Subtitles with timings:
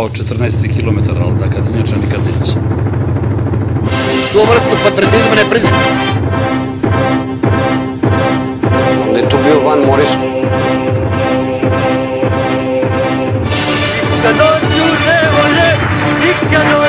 [0.00, 2.56] до 14 км, ал така да иначе никад не иќе.
[4.32, 5.70] Двоврстно патриотизм не призна.
[9.12, 10.08] Не ту бил ван мориш.
[14.22, 15.70] Кадо ќе не воле,
[16.24, 16.79] никадо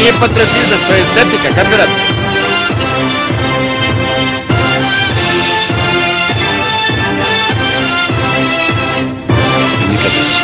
[0.00, 1.88] To nije patriotizam, to je estetika, kapirat.
[9.90, 10.40] Nikad neće.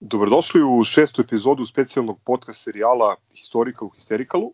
[0.00, 4.52] Dobrodošli u šestu epizodu specijalnog podcast serijala Historika u Histerikalu.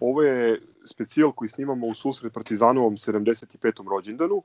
[0.00, 3.90] Ovo je specijal koji snimamo u susret Partizanovom 75.
[3.90, 4.42] rođendanu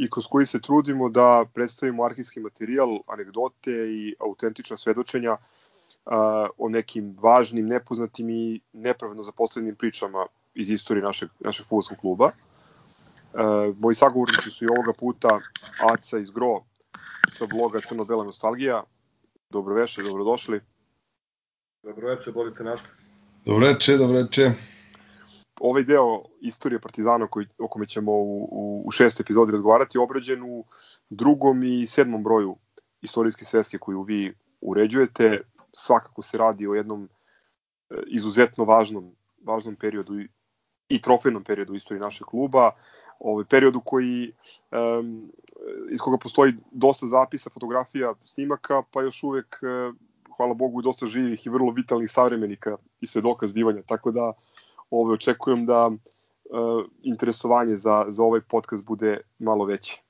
[0.00, 5.36] i kroz koji se trudimo da predstavimo arhivski materijal, anegdote i autentična svedočenja
[6.06, 12.30] a, o nekim važnim, nepoznatim i nepravedno zaposlenim pričama iz istorije našeg, našeg futbolskog kluba.
[12.30, 12.32] E,
[13.78, 15.40] moji sagovornici su i ovoga puta
[15.92, 16.62] Aca iz Gro
[17.28, 18.82] sa bloga Crno-Bela nostalgija.
[19.50, 20.60] Dobroveče, dobrodošli.
[21.82, 22.80] Dobro večer, bolite nas.
[23.44, 24.79] Dobro veče, dobro veče.
[25.60, 30.42] Ovaj deo istorije Partizana koji, o kome ćemo u, u, u šestoj epizodi razgovarati obrađen
[30.42, 30.64] u
[31.10, 32.56] drugom i sedmom broju
[33.02, 35.40] istorijske sveske koju vi uređujete.
[35.72, 37.08] Svakako se radi o jednom
[37.90, 39.12] e, izuzetno važnom,
[39.44, 40.20] važnom periodu
[40.88, 42.70] i, trofejnom periodu u istoriji našeg kluba.
[43.18, 44.32] Ovaj periodu koji
[44.72, 45.32] um,
[45.90, 49.92] iz koga postoji dosta zapisa, fotografija, snimaka, pa još uvek e,
[50.36, 54.32] hvala Bogu dosta živih i vrlo vitalnih savremenika i svedoka zbivanja, tako da
[54.90, 55.96] ovaj očekujem da uh,
[57.02, 60.02] interesovanje za za ovaj podcast bude malo veće.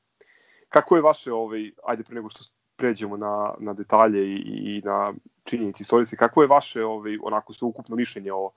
[0.68, 2.44] Kako je vaše ovaj ajde pre nego što
[2.76, 5.14] pređemo na na detalje i, i na
[5.44, 8.50] činjenice istorijske, kako je vaše ovaj onako sveukupno mišljenje o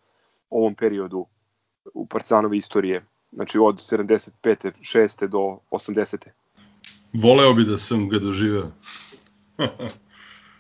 [0.49, 1.25] ovom periodu
[1.93, 3.05] u Partizanove istorije?
[3.31, 4.31] Znači od 75.
[4.43, 5.27] 6.
[5.27, 6.27] do 80.
[7.13, 8.71] Voleo bi da sam ga doživeo.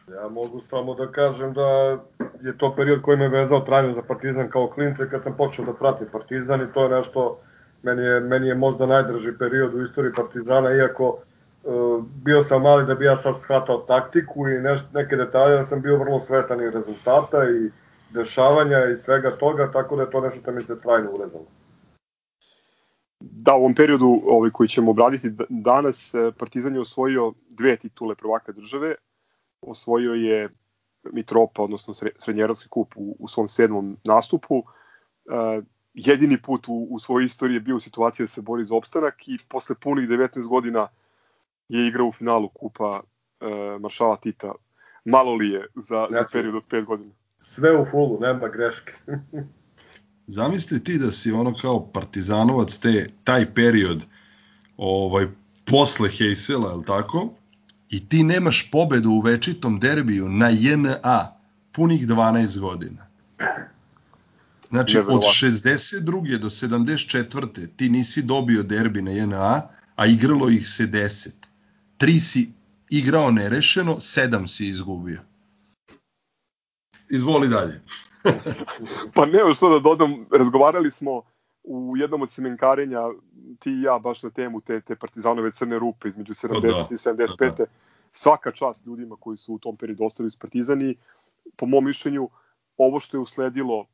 [0.07, 1.99] Ja mogu samo da kažem da
[2.43, 5.73] je to period koji me vezao trajno za Partizan kao klince kad sam počeo da
[5.73, 7.39] pratim Partizan i to je nešto,
[7.83, 11.17] meni je, meni je možda najdrži period u istoriji Partizana, iako
[11.63, 15.63] uh, bio sam mali da bi ja sad shvatao taktiku i neš, neke detalje, da
[15.63, 17.69] sam bio vrlo svestan i rezultata i
[18.13, 21.45] dešavanja i svega toga, tako da je to nešto da mi se trajno urezalo.
[23.19, 28.15] Da, u ovom periodu ovaj, koji ćemo obraditi danas, e, Partizan je osvojio dve titule
[28.15, 28.95] prvaka države,
[29.61, 30.49] osvojio je
[31.11, 34.57] Mitropa, odnosno Srednjerovski kup u, u svom sedmom nastupu.
[34.57, 38.75] Uh, jedini put u, u svojoj istoriji je bio u situaciji da se bori za
[38.75, 40.87] opstanak i posle punih 19 godina
[41.69, 44.51] je igrao u finalu kupa uh, Maršala Tita.
[45.05, 47.11] Malo li je za, za period od 5 godina?
[47.43, 48.93] Sve u fullu, nema greške.
[50.25, 54.05] Zamisli ti da si ono kao partizanovac te, taj period
[54.77, 55.27] ovaj,
[55.65, 57.29] posle Heysela, je li tako?
[57.89, 61.33] I ti nemaš pobedu u večitom derbiju na JNA
[61.71, 63.07] punih 12 godina.
[64.69, 66.37] Znači, od 62.
[66.37, 67.67] do 74.
[67.75, 69.61] ti nisi dobio derbi na JNA,
[69.95, 71.29] a igralo ih se 10.
[71.97, 72.53] Tri si
[72.89, 75.21] igrao nerešeno, sedam si izgubio.
[77.09, 77.81] Izvoli dalje.
[79.15, 81.21] pa ne, što da dodam, razgovarali smo
[81.63, 83.01] u jednom od semenkarenja,
[83.59, 86.97] ti i ja, baš na temu te, te partizanove crne rupe između 70 da, i
[86.97, 87.37] 75.
[87.39, 87.65] Da, da.
[88.11, 90.95] Svaka čast ljudima koji su u tom periodu ostali uz partizani.
[91.55, 92.29] Po mom mišljenju,
[92.77, 93.85] ovo što je usledilo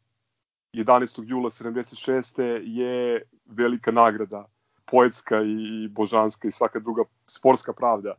[0.73, 1.23] 11.
[1.27, 2.41] jula 76.
[2.63, 4.45] je velika nagrada,
[4.85, 8.13] poetska i božanska i svaka druga sportska pravda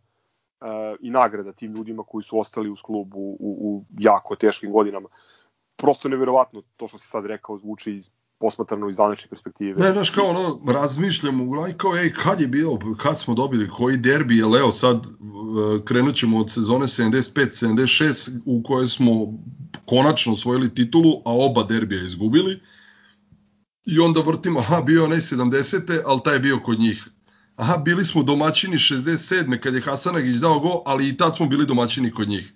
[0.61, 0.67] uh,
[1.01, 5.09] i nagrada tim ljudima koji su ostali uz klub u, u, u jako teškim godinama.
[5.77, 8.11] Prosto neverovatno to što si sad rekao zvuči iz
[8.41, 9.83] posmatrano iz današnje perspektive.
[9.83, 13.97] Ne, znaš, kao ono, razmišljamo, i kao, ej, kad je bilo, kad smo dobili, koji
[13.97, 19.13] derbi je Leo, sad uh, krenut ćemo od sezone 75-76 u kojoj smo
[19.85, 22.61] konačno osvojili titulu, a oba derbija izgubili.
[23.87, 26.01] I onda vrtimo, aha, bio onaj 70.
[26.07, 27.09] ali taj je bio kod njih.
[27.57, 29.59] Aha, bili smo domaćini 67.
[29.59, 32.53] kad je Hasanagić dao go, ali i tad smo bili domaćini kod njih.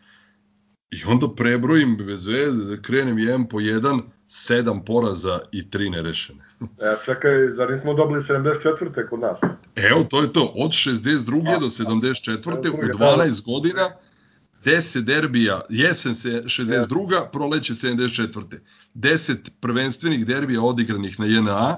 [0.90, 6.44] I onda prebrojim bez veze, da krenem jedan po jedan, sedam poraza i tri nerešene.
[6.60, 9.08] e, čekaj, zar nismo dobili 74.
[9.08, 9.38] kod nas?
[9.76, 10.52] Evo, to je to.
[10.56, 11.56] Od 62.
[11.56, 12.70] A, do 74.
[12.70, 13.90] u 12 godina
[14.64, 17.30] 10 derbija, jesen se 62.
[17.32, 18.58] proleće 74.
[18.94, 21.76] 10 prvenstvenih derbija odigranih na JNA,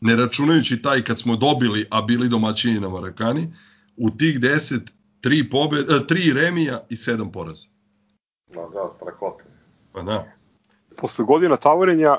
[0.00, 3.54] ne računajući taj kad smo dobili, a bili domaćini na Marakani,
[3.96, 4.80] u tih 10
[5.20, 7.66] tri, pobed, e, tri remija i 7 poraza.
[8.54, 9.44] Da, da, strakote.
[9.92, 10.32] Pa da.
[11.00, 12.18] Posle godina tavorenja,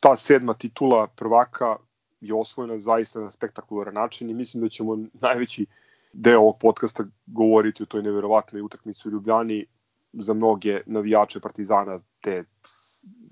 [0.00, 1.76] ta sedma titula prvaka
[2.20, 5.66] je osvojena zaista na spektakularan način i mislim da ćemo najveći
[6.12, 9.66] deo ovog podcasta govoriti o toj neverovatnoj utakmici u Ljubljani
[10.12, 12.44] za mnoge navijače Partizana te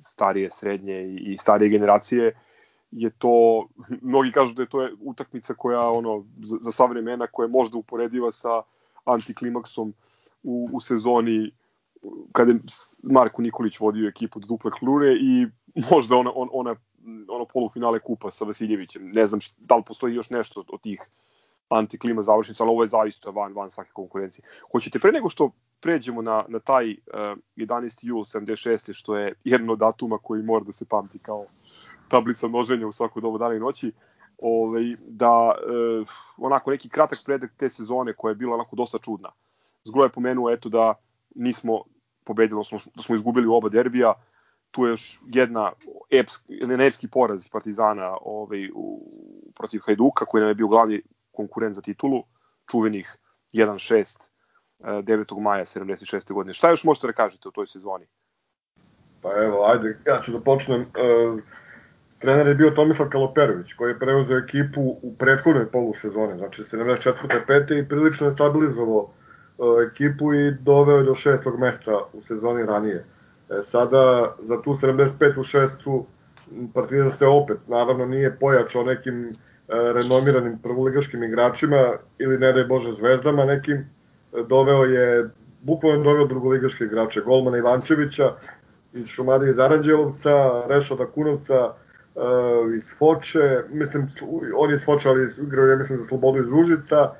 [0.01, 2.39] starije, srednje i starije generacije.
[2.91, 3.69] Je to,
[4.11, 7.79] mnogi kažu da je to utakmica koja ono za, za sva vremena koja je možda
[7.79, 8.63] uporediva sa
[9.05, 9.95] antiklimaksom
[10.43, 11.53] u, u sezoni
[12.33, 12.59] kada je
[13.03, 15.47] Marko Nikolić vodio ekipu do duple klure i
[15.91, 16.77] možda ona, on, ona,
[17.29, 19.11] ono polufinale kupa sa Vasiljevićem.
[19.13, 21.09] Ne znam šta, da li postoji još nešto od tih
[21.69, 24.45] antiklima završnica, ali ovo je zaista van, van svake konkurencije.
[24.73, 26.97] Hoćete pre nego što pređemo na, na taj uh,
[27.57, 27.99] 11.
[28.03, 28.93] jul 76.
[28.93, 31.47] što je jedno od datuma koji mora da se pamti kao
[32.09, 33.93] tablica množenja u svako dobu dana i noći,
[34.39, 39.31] ovaj, da uh, onako neki kratak predak te sezone koja je bila onako dosta čudna.
[39.85, 40.95] Zgro je pomenuo eto da
[41.35, 41.83] nismo
[42.25, 44.15] pobedili, da smo, da smo izgubili oba derbija,
[44.71, 45.73] tu je još jedna
[46.81, 49.09] epski, poraz Partizana ovaj, u,
[49.55, 52.25] protiv Hajduka, koji nam je bio glavni konkurent za titulu,
[52.71, 53.17] čuvenih
[53.53, 54.19] 1-6
[54.85, 55.41] 9.
[55.41, 56.33] maja 76.
[56.33, 56.53] godine.
[56.53, 58.07] Šta još možete da kažete o toj sezoni?
[59.23, 60.81] Pa evo, ajde, ja ću da počnem.
[60.81, 60.87] E,
[62.19, 67.47] trener je bio Tomislav Kaloperović, koji je preuzeo ekipu u prethodnoj polusezoni, znači 74.
[67.49, 67.85] 5.
[67.85, 69.11] i prilično je stabilizovao
[69.87, 73.05] ekipu i doveo do šestog mesta u sezoni ranije.
[73.51, 75.41] E, sada, za tu 75.
[75.41, 76.07] u šestu,
[76.75, 79.35] Partizan se opet, naravno, nije pojačao nekim
[79.69, 83.85] E, renomiranim prvoligaškim igračima ili ne daj Bože zvezdama nekim, e,
[84.49, 85.31] doveo je,
[85.63, 88.33] bukvalno doveo drugoligaške igrače, Golmana Ivančevića
[88.93, 91.65] iz Šumadije iz Aranđelovca, Rešada Kunovca,
[92.15, 94.07] uh, iz Foče, mislim,
[94.57, 97.11] on je iz Foče, ali igrao je, mislim, za Slobodu iz Užica,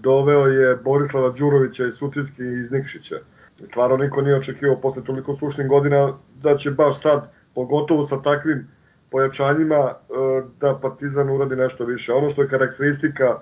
[0.00, 1.88] doveo je Borislava Đurovića i
[2.60, 3.16] iz Nikšića.
[3.64, 6.12] Stvarno niko nije očekivao posle toliko sušnih godina
[6.42, 8.68] da će baš sad, pogotovo sa takvim
[9.10, 9.94] pojačanjima e,
[10.60, 12.12] da Partizan uradi nešto više.
[12.12, 13.36] Ono što je karakteristika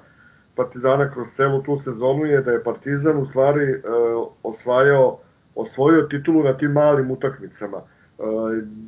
[0.54, 3.80] Partizana kroz celu tu sezonu je da je Partizan u stvari e,
[4.42, 5.18] osvajao
[5.54, 7.78] osvojio titulu na tim malim utakmicama.
[7.78, 7.82] E,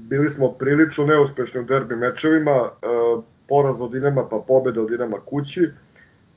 [0.09, 2.71] bili smo prilično neuspešni u derbi mečevima,
[3.49, 5.71] poraz od Dinama pa pobeda od Dinama kući,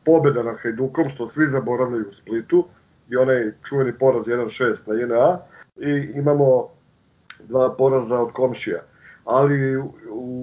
[0.10, 2.66] pobeda na Hajdukom, što svi zaboravljaju u Splitu,
[3.10, 5.38] i onaj čuveni poraz 1-6 na JNA,
[5.78, 6.68] i imamo
[7.40, 8.80] dva poraza od komšija.
[9.26, 9.78] Ali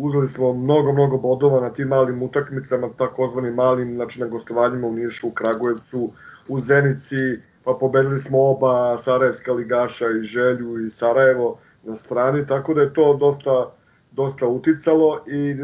[0.02, 4.92] uzeli smo mnogo, mnogo bodova na tim malim utakmicama, takozvanim malim, znači na gostovanjima u
[4.92, 6.10] Nišu, u Kragujevcu,
[6.48, 12.74] u Zenici, pa pobedili smo oba Sarajevska ligaša i Želju i Sarajevo na strani, tako
[12.74, 13.70] da je to dosta,
[14.12, 15.56] dosta uticalo i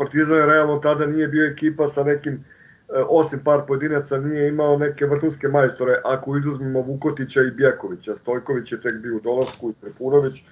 [0.00, 2.44] Partizan je realno tada nije bio ekipa sa nekim,
[3.08, 8.80] osim par pojedinaca, nije imao neke vrhunske majstore, ako izuzmemo Vukotića i Bjekovića, Stojković je
[8.80, 10.42] tek bio u dolasku i Prepunović,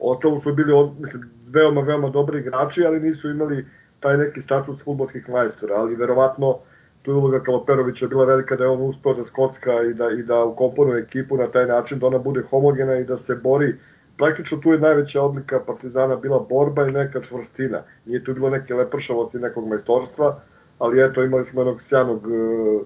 [0.00, 3.66] Ostalo su bili, mislim, veoma, veoma dobri igrači, ali nisu imali
[4.00, 6.58] taj neki status futbolskih majstora, ali verovatno
[7.02, 10.22] tu je uloga Kaloperovića bila velika da je on uspeo da skocka i da, i
[10.22, 13.74] da ukomponuje ekipu na taj način da ona bude homogena i da se bori.
[14.16, 17.82] Praktično tu je najveća odlika Partizana bila borba i neka čvrstina.
[18.06, 20.40] Nije tu bilo neke lepršavosti nekog majstorstva,
[20.80, 22.82] ali eto imali smo jednog sjajnog uh,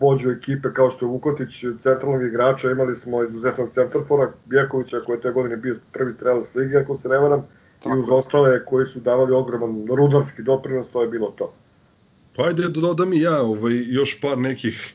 [0.00, 5.20] vođu ekipe kao što je Vukotić, centralnog igrača, imali smo izuzetnog centarfora, Bjekovića koji je
[5.20, 7.46] te godine bio prvi strelac lige, ako se ne varam,
[7.82, 7.96] Tako.
[7.96, 11.52] i uz ostale koji su davali ogroman rudarski doprinos, to je bilo to.
[12.36, 14.94] Pa ajde da dodam i ja ovaj, još par nekih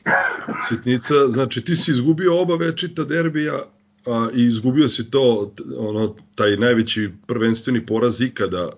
[0.68, 1.14] sitnica.
[1.28, 3.54] Znači ti si izgubio oba večita derbija
[4.06, 8.68] a, i izgubio si to, ono, taj najveći prvenstveni poraz ikada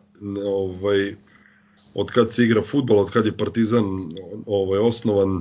[0.47, 1.15] ovaj,
[1.97, 3.85] od kad se igra futbol, od kad je Partizan
[4.47, 5.41] ovaj, osnovan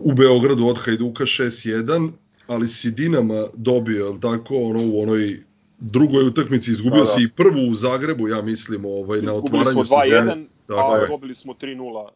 [0.00, 2.10] u Beogradu od Hajduka 6-1,
[2.46, 5.36] ali si Dinama dobio, je tako, ono, u onoj
[5.78, 7.06] drugoj utakmici izgubio da, da.
[7.06, 10.46] si i prvu u Zagrebu, ja mislim, ovaj, na otvaranju sezone.
[10.66, 12.10] Izgubili smo 2-1, a dobili smo 3-0.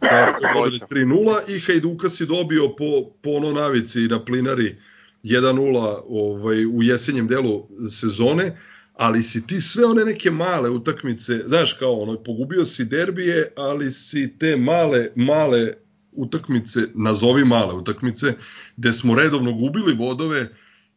[0.00, 4.76] Da, dobili 3-0 i Hajduka si dobio po, po ono navici na plinari
[5.24, 8.56] 1-0 ovaj, u jesenjem delu sezone,
[9.00, 13.90] ali si ti sve one neke male utakmice, znaš kao ono, pogubio si derbije, ali
[13.90, 15.72] si te male, male
[16.12, 18.34] utakmice, nazovi male utakmice,
[18.76, 20.48] gde smo redovno gubili bodove,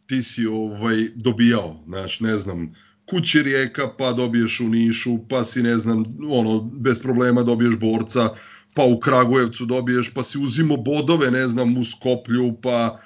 [0.05, 5.63] ti si ovaj dobijao, znaš, ne znam, kući Rijeka, pa dobiješ u Nišu, pa si,
[5.63, 8.29] ne znam, ono, bez problema dobiješ borca,
[8.73, 12.99] pa u Kragujevcu dobiješ, pa si uzimo bodove, ne znam, u Skoplju, pa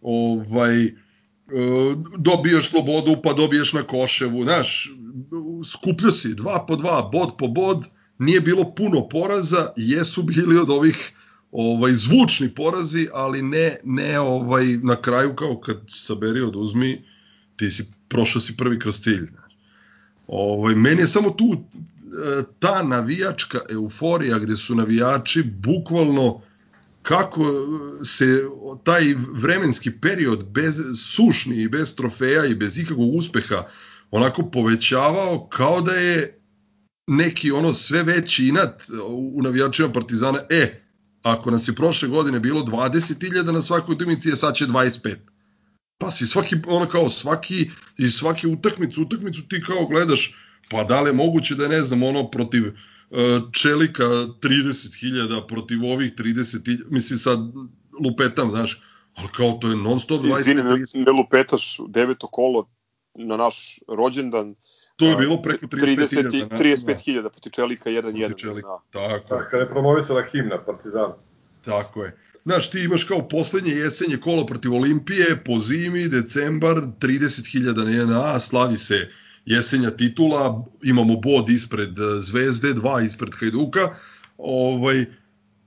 [0.00, 0.90] ovaj,
[2.18, 4.92] dobiješ slobodu, pa dobiješ na Koševu, znaš,
[5.64, 7.86] skupljo si, dva po dva, bod po bod,
[8.18, 11.12] nije bilo puno poraza, jesu bili od ovih
[11.52, 17.04] ovaj zvučni porazi, ali ne ne ovaj na kraju kao kad saberi oduzmi
[17.56, 19.28] ti si prošao si prvi kroz cilj.
[20.26, 26.40] Ovaj meni je samo tu e, ta navijačka euforija gde su navijači bukvalno
[27.02, 27.44] kako
[28.04, 28.44] se
[28.84, 33.66] taj vremenski period bez sušni i bez trofeja i bez ikakvog uspeha
[34.10, 36.40] onako povećavao kao da je
[37.06, 38.82] neki ono sve veći inat
[39.34, 40.82] u navijačima Partizana, e,
[41.22, 45.16] ako nas je prošle godine bilo 20.000 na svakoj utakmici, je sad će 25.
[45.98, 50.34] Pa si svaki, ono kao svaki, i svaki utakmicu, utakmicu ti kao gledaš,
[50.70, 52.72] pa da li je moguće da je, ne znam, ono protiv uh,
[53.52, 57.38] Čelika 30.000, protiv ovih 30.000, mislim sad
[58.04, 58.82] lupetam, znaš,
[59.14, 60.40] ali kao to je non stop 20.
[60.40, 62.68] Izvini, ne, ne lupetaš deveto kolo
[63.14, 64.54] na naš rođendan,
[64.98, 66.48] To je bilo preko 35.000.
[66.48, 68.40] 35.000 protiv Čelika 1-1.
[68.40, 68.80] Čelika, da.
[68.90, 69.48] tako je.
[69.50, 71.14] Kada je promovisala himna Partizana.
[71.64, 72.16] Tako je.
[72.44, 78.40] Znaš, ti imaš kao poslednje jesenje kolo protiv Olimpije, po zimi, decembar, 30.000 na 1A,
[78.40, 79.08] slavi se
[79.48, 83.94] jesenja titula, imamo bod ispred e, Zvezde, dva ispred Hajduka,
[84.38, 85.04] ovaj,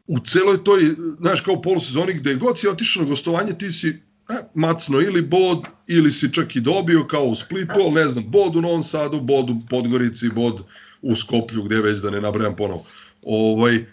[0.07, 0.81] u celoj toj,
[1.19, 5.65] znaš, kao polusezoni gde god si otišao na gostovanje, ti si e, macno ili bod,
[5.88, 9.50] ili si čak i dobio kao u Splitu, ne znam, bod u Novom Sadu, bod
[9.50, 10.63] u Podgorici, bod
[11.01, 12.85] u Skoplju, gde već da ne nabrajam ponovo.
[13.23, 13.85] Ovaj,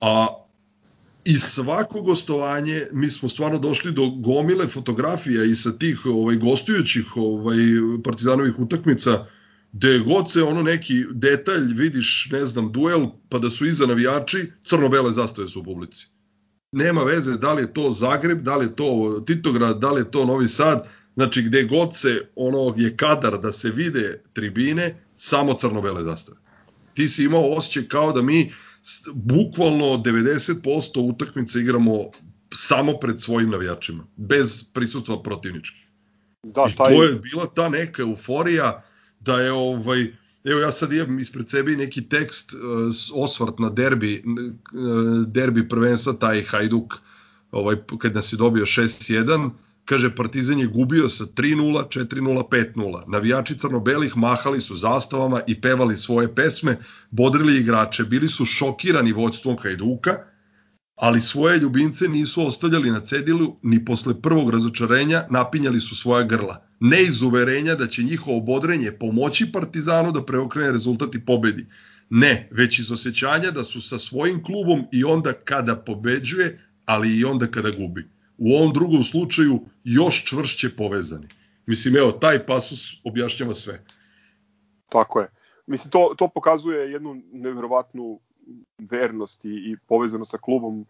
[0.00, 0.41] a
[1.24, 7.16] i svako gostovanje mi smo stvarno došli do gomile fotografija i sa tih ovaj gostujućih
[7.16, 7.56] ovaj
[8.04, 9.26] partizanovih utakmica
[9.72, 14.52] gde god se ono neki detalj vidiš, ne znam, duel, pa da su iza navijači,
[14.62, 16.06] crno-bele zastave su u publici.
[16.72, 20.10] Nema veze da li je to Zagreb, da li je to Titograd, da li je
[20.10, 25.54] to Novi Sad, znači gde god se ono je kadar da se vide tribine, samo
[25.54, 26.38] crno-bele zastave.
[26.94, 28.52] Ti si imao osjećaj kao da mi
[29.14, 32.10] bukvalno 90% utakmice igramo
[32.54, 35.86] samo pred svojim navijačima, bez prisustva protivničkih.
[36.42, 36.94] Da, I taj...
[36.94, 38.82] to je bila ta neka euforija
[39.20, 42.60] da je ovaj evo ja sad imam ispred sebe neki tekst uh,
[43.14, 46.94] osvrt na derbi uh, derbi prvenstva taj Hajduk
[47.50, 49.50] ovaj kad nas je dobio 6-1
[49.92, 53.02] Kaže, Partizan je gubio sa 3-0, 4-0, 5-0.
[53.08, 56.78] Navijači crno-belih mahali su zastavama i pevali svoje pesme,
[57.10, 60.16] bodrili igrače, bili su šokirani vođstvom Hajduka,
[60.94, 66.66] ali svoje ljubimce nisu ostavljali na cedilu ni posle prvog razočarenja napinjali su svoja grla.
[66.80, 71.66] Ne iz uverenja da će njihovo bodrenje pomoći Partizanu da preokrene rezultat i pobedi.
[72.10, 77.24] Ne, već iz osjećanja da su sa svojim klubom i onda kada pobeđuje, ali i
[77.24, 78.11] onda kada gubi
[78.44, 81.26] u ovom drugom slučaju još čvršće povezani.
[81.66, 83.84] Mislim, evo, taj pasus objašnjava sve.
[84.88, 85.28] Tako je.
[85.66, 88.20] Mislim, to, to pokazuje jednu nevjerovatnu
[88.78, 90.86] vernost i, i povezanost sa klubom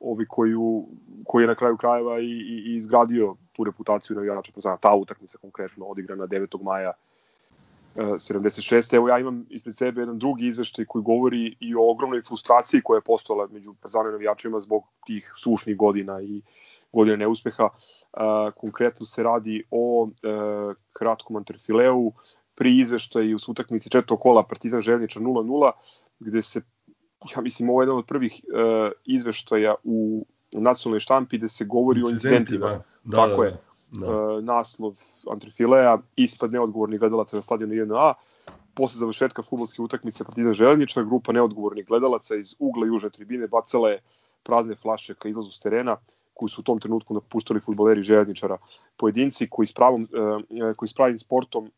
[0.00, 0.86] ovi koju,
[1.24, 4.76] koji je na kraju krajeva i, i, i izgradio tu reputaciju navijača Partizana.
[4.76, 6.62] Ta utakmica konkretno odigrana 9.
[6.62, 6.92] maja
[7.96, 8.94] 76.
[8.94, 12.98] Evo ja imam ispred sebe jedan drugi izveštaj koji govori i o ogromnoj frustraciji koja
[12.98, 16.42] je postojala među Partizanom navijačima zbog tih sušnih godina i
[16.96, 17.68] godine neuspeha.
[18.56, 20.28] Konkretno se radi o e,
[20.92, 22.12] kratkom antrefileu
[22.56, 25.70] pri izveštaju s utakmici četvrtog kola Partizan Željničar 0-0,
[26.18, 26.62] gde se,
[27.36, 32.02] ja mislim, ovo je jedan od prvih e, izveštaja u nacionalnoj štampi gde se govori
[32.06, 32.66] o incidentima.
[32.66, 33.56] Da, da, Tako da, da, je.
[33.90, 34.06] Da.
[34.06, 34.96] E, naslov
[35.32, 38.12] antrefilea, ispad neodgovornih gledalaca na stadionu 1A,
[38.74, 44.00] posle završetka futbolske utakmice Partizan Željničar, grupa neodgovornih gledalaca iz ugla južne tribine bacala je
[44.42, 45.96] prazne flaše ka izlazu s terena,
[46.36, 48.58] koji su u tom trenutku napuštali futboleri željezničara.
[48.96, 51.70] Pojedinci koji s, pravom, e, koji s pravim sportom e,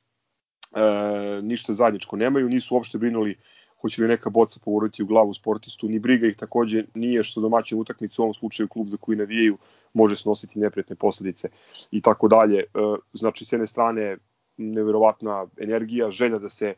[1.43, 3.37] ništa zajedničko nemaju, nisu uopšte brinuli
[3.81, 7.79] hoće li neka boca povoriti u glavu sportistu, ni briga ih takođe nije što domaćin
[7.81, 9.59] utakmicu u ovom slučaju klub za koji navijaju
[9.95, 11.49] može snositi neprijatne posledice
[11.91, 12.59] i tako dalje.
[12.59, 12.65] E,
[13.13, 14.17] znači, s jedne strane,
[14.57, 16.75] neverovatna energija, želja da se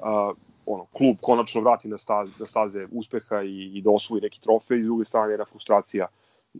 [0.00, 0.32] a,
[0.66, 4.78] ono, klub konačno vrati na staze, na staze uspeha i, i da osvoji neki trofej,
[4.78, 6.06] i s druge strane jedna frustracija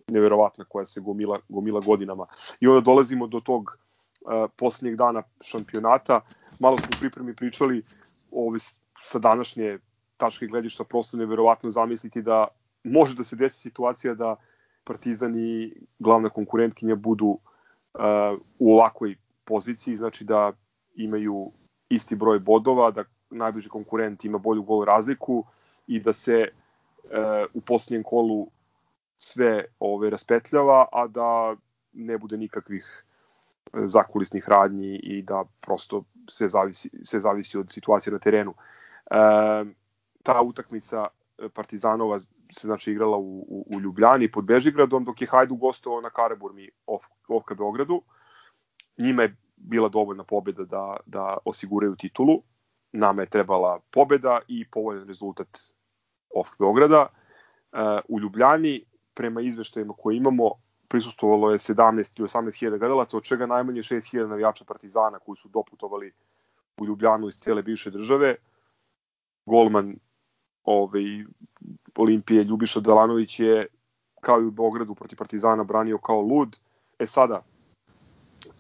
[0.08, 2.26] neverovatna koja se gomila, gomila godinama.
[2.60, 3.70] I onda dolazimo do tog
[4.20, 6.20] uh, poslednjeg dana šampionata.
[6.60, 7.82] Malo smo u pripremi pričali
[8.30, 8.58] ove,
[9.00, 9.78] sa današnje
[10.16, 12.48] tačke gledišta prosto neverovatno zamisliti da
[12.84, 14.36] može da se desi situacija da
[14.84, 17.40] Partizan i glavna konkurentkinja budu uh,
[18.58, 20.52] u ovakvoj poziciji, znači da
[20.94, 21.52] imaju
[21.88, 25.44] isti broj bodova, da najbliži konkurent ima bolju gol razliku
[25.86, 26.48] i da se
[27.54, 28.46] u posljednjem kolu
[29.22, 31.56] sve ove raspetljava, a da
[31.92, 33.04] ne bude nikakvih
[33.72, 38.54] e, zakulisnih radnji i da prosto sve zavisi, sve zavisi od situacije na terenu.
[39.10, 39.16] E,
[40.22, 41.06] ta utakmica
[41.54, 42.18] Partizanova
[42.52, 46.70] se znači igrala u, u, u Ljubljani pod Bežigradom, dok je Hajduk gostovao na Karaburmi
[46.86, 48.02] off, off Beogradu.
[48.98, 52.42] Njima je bila dovoljna pobeda da, da osiguraju titulu.
[52.92, 55.58] Nama je trebala pobeda i povoljan rezultat
[56.34, 57.06] off Beograda.
[57.72, 60.50] Uh, u Ljubljani, prema izveštajima koje imamo,
[60.88, 65.36] prisustovalo je 17 ili 18 hiljada gledalaca, od čega najmanje 6 hiljada navijača Partizana koji
[65.36, 66.12] su doputovali
[66.80, 68.36] u Ljubljanu iz cele bivše države.
[69.46, 69.96] Golman
[70.64, 71.24] ovaj,
[71.96, 73.66] Olimpije Ljubiša Delanović je
[74.20, 76.58] kao i u Beogradu protiv Partizana branio kao lud.
[76.98, 77.42] E sada,
[78.44, 78.50] e,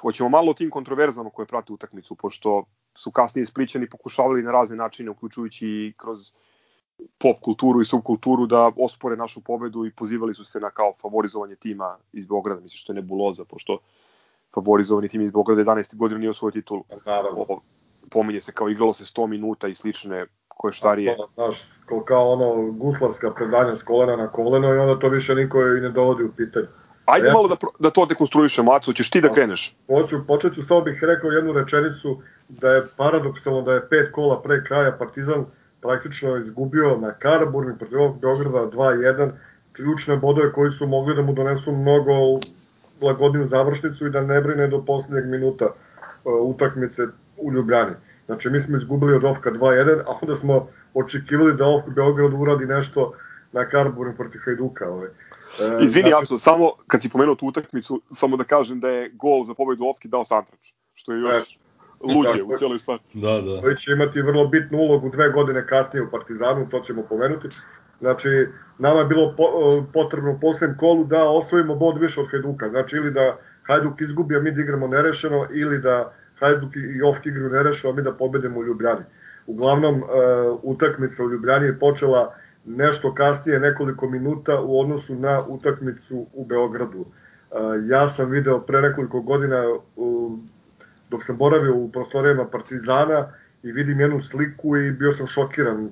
[0.00, 4.76] hoćemo malo o tim kontroverzama koje prate utakmicu, pošto su kasnije ispličani pokušavali na razne
[4.76, 6.18] načine, uključujući i kroz
[7.18, 11.56] pop kulturu i subkulturu da ospore našu pobedu i pozivali su se na kao favorizovanje
[11.56, 13.78] tima iz Beograda, mislim što je nebuloza, pošto
[14.54, 15.96] favorizovani tim iz Beograda 11.
[15.96, 16.84] godina nije osvojio titulu.
[17.06, 17.46] Naravno.
[18.10, 21.16] Pominje se kao igralo se 100 minuta i slične koje štarije.
[21.16, 25.34] To, znaš, kao, kao ono guslarska predanja s kolena na koleno i onda to više
[25.34, 26.66] niko i ne dovodi u pitanje.
[27.04, 29.76] Ajde ja, malo da, da to dekonstruišemo, Aco, ćeš ti da kreneš?
[29.86, 34.42] Hoću, počet ću, samo bih rekao jednu rečenicu da je paradoksalno da je pet kola
[34.42, 35.46] pre kraja Partizan
[35.82, 39.30] praktično izgubio na Karaburni protiv Beograda 2-1,
[39.72, 42.12] ključne bodove koji su mogli da mu donesu mnogo
[43.02, 45.74] lagodniju završnicu i da ne brine do poslednjeg minuta uh,
[46.24, 47.02] utakmice
[47.36, 47.92] u Ljubljani.
[48.26, 52.66] Znači, mi smo izgubili od Ofka 2-1, a onda smo očekivali da Ofka Beograd uradi
[52.66, 53.12] nešto
[53.52, 54.88] na Karaburni protiv Hajduka.
[54.88, 55.08] Ovaj.
[55.08, 56.22] E, Izvini, znači...
[56.22, 59.84] Apso, samo kad si pomenuo tu utakmicu, samo da kažem da je gol za pobedu
[59.84, 61.56] Ofki dao Santrač, što je još...
[61.56, 61.69] E
[62.00, 63.02] luđe u cijeloj stvari.
[63.14, 63.60] Da, da.
[63.60, 67.48] Koji će imati vrlo bitnu ulogu dve godine kasnije u Partizanu, to ćemo pomenuti.
[68.00, 68.46] Znači,
[68.78, 69.44] nama je bilo po,
[69.92, 72.68] potrebno u posljednjem kolu da osvojimo bod više od Hajduka.
[72.68, 77.26] Znači, ili da Hajduk izgubi, a mi da igramo nerešeno, ili da Hajduk i Ofk
[77.26, 79.04] igraju nerešeno, a mi da pobedimo u Ljubljani.
[79.46, 80.06] Uglavnom, uh,
[80.62, 82.34] utakmica u Ljubljani je počela
[82.64, 87.00] nešto kasnije, nekoliko minuta u odnosu na utakmicu u Beogradu.
[87.00, 87.06] Uh,
[87.88, 89.64] ja sam video pre nekoliko godina
[91.10, 95.84] dok sam boravio u prostorijama Partizana i vidim jednu sliku i bio sam šokiran.
[95.84, 95.90] E,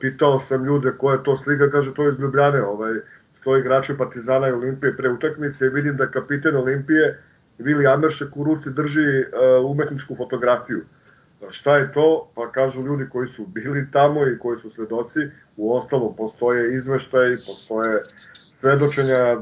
[0.00, 2.92] pitao sam ljude koja je to slika, kaže to je iz Ljubljane, ovaj,
[3.34, 7.18] stoji igrači Partizana i Olimpije pre utakmice i vidim da kapiten Olimpije
[7.58, 10.84] Vili Ameršek u ruci drži uh, umetničku fotografiju.
[11.50, 12.30] Šta je to?
[12.34, 15.20] Pa kažu ljudi koji su bili tamo i koji su svedoci,
[15.56, 18.00] u ostalom postoje izveštaje, postoje
[18.32, 19.36] svedočenja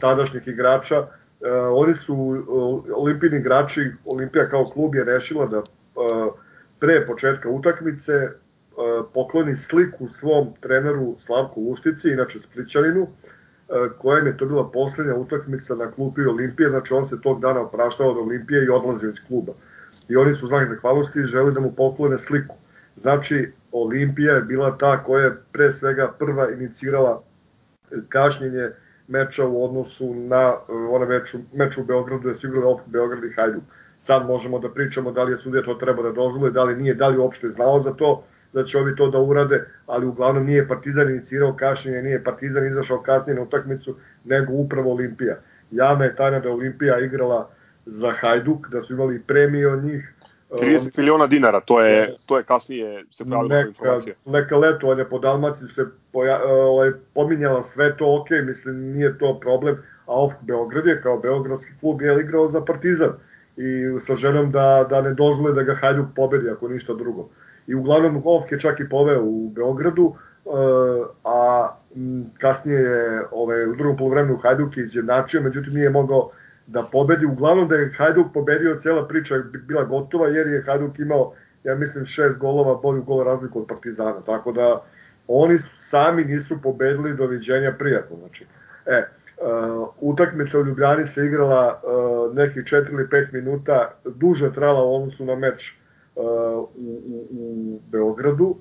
[0.00, 1.06] tadašnjih igrača,
[1.72, 5.64] oni su uh, olimpijni igrači, Olimpija kao klub je rešila da uh,
[6.78, 8.28] pre početka utakmice
[9.14, 13.08] pokloni sliku svom treneru Slavku Ustici, inače Splićaninu, uh,
[13.98, 18.10] kojem je to bila poslednja utakmica na klupi Olimpije, znači on se tog dana opraštao
[18.10, 19.52] od Olimpije i odlazio iz kluba.
[20.08, 22.56] I oni su znak zahvalnosti i želi da mu poklone sliku.
[22.96, 27.22] Znači, Olimpija je bila ta koja je pre svega prva inicirala
[28.08, 28.70] kašnjenje
[29.10, 33.32] meča u odnosu na uh, onaj meč, meč u Beogradu je sigurno opet Beograd i
[33.36, 33.62] Hajduk.
[34.00, 36.94] Sad možemo da pričamo da li je sudija to treba da dozvoli, da li nije,
[36.94, 40.68] da li uopšte znao za to, da će ovi to da urade, ali uglavnom nije
[40.68, 45.36] Partizan inicirao kašnjenje, nije Partizan izašao kasnije na utakmicu, nego upravo Olimpija.
[45.70, 47.48] Javna je tajna da Olimpija igrala
[47.86, 50.14] za Hajduk, da su imali premije od njih,
[50.50, 54.14] 30 miliona dinara, to je, to je kasnije se pravila neka, informacija.
[54.26, 59.76] Neka letovanja po Dalmaciji se poja, ovaj, pominjala sve to, ok, mislim nije to problem,
[60.06, 63.10] a OFK Beograd je kao beogradski klub je igrao za Partizan
[63.56, 67.28] i sa željom da, da ne dozvole da ga Hajduk pobedi ako ništa drugo.
[67.66, 70.14] I uglavnom OFK je čak i poveo u Beogradu,
[70.46, 70.50] eh,
[71.24, 71.68] a
[72.38, 76.30] kasnije je ovaj, u drugom polovremenu Hajduk je izjednačio, međutim nije mogao
[76.72, 77.26] da pobedi.
[77.26, 81.32] Uglavnom da je Hajduk pobedio, cijela priča je bila gotova jer je Hajduk imao,
[81.64, 84.20] ja mislim, šest golova, bolju gola razliku od Partizana.
[84.26, 84.82] Tako da
[85.28, 88.16] oni sami nisu pobedili doviđenja prijatno.
[88.16, 88.46] Znači,
[88.86, 89.02] e,
[89.40, 94.96] Uh, utakmica u Ljubljani se igrala uh, nekih 4 ili 5 minuta, duže trala u
[94.96, 95.74] odnosu na meč
[96.14, 96.66] uh, u,
[97.06, 98.56] u, u Beogradu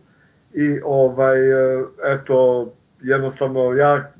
[0.54, 1.40] i ovaj
[2.04, 2.70] eto
[3.02, 4.12] jednostavno ja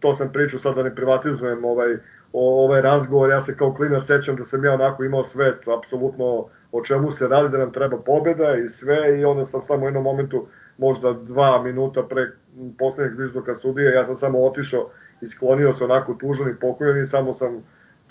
[0.00, 1.96] to sam pričao sad da ne privatizujem ovaj
[2.32, 6.46] o, ovaj razgovor, ja se kao klinac sećam da sam ja onako imao svest, apsolutno
[6.72, 9.88] o čemu se radi, da nam treba pobeda i sve i onda sam samo u
[9.88, 10.46] jednom momentu,
[10.78, 12.30] možda dva minuta pre
[12.78, 14.90] poslednjeg zviždoka sudije, ja sam samo otišao
[15.20, 17.62] i sklonio se onako tužan i pokojan i samo sam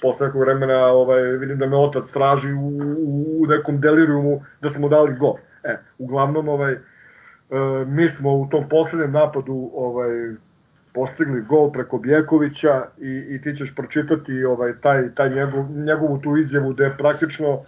[0.02, 4.70] posle nekog vremena ovaj, vidim da me otac traži u, u, u nekom delirijumu da
[4.70, 5.36] smo dali gol.
[5.64, 6.78] E, uglavnom ovaj,
[7.86, 10.10] mi smo u tom poslednjem napadu ovaj
[10.94, 16.38] postigli gol preko Bjekovića i, i ti ćeš pročitati ovaj taj taj njegov, njegovu tu
[16.38, 17.64] izjavu da je praktično uh,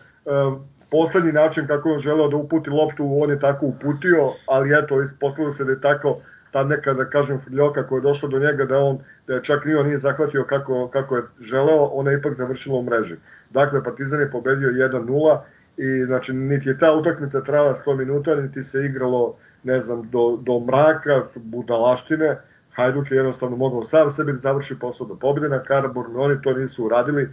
[0.92, 5.02] poslednji način kako je on želeo da uputi loptu, on je tako uputio, ali eto,
[5.02, 6.18] ispostavilo se da je tako
[6.52, 9.66] ta neka, da kažem, frljoka koja je došla do njega, da on da je čak
[9.66, 13.16] nije, nije zahvatio kako, kako je želeo, ona je ipak završila u mreži.
[13.50, 15.40] Dakle, Partizan je pobedio 1-0
[15.78, 20.40] i znači niti je ta utakmica trajala 100 minuta, niti se igralo, ne znam, do,
[20.42, 22.38] do mraka, budalaštine,
[22.76, 26.54] Hajduk je jednostavno mogao sam sebi da završi posao do pobjede na Karaburnu, oni to
[26.54, 27.30] nisu uradili,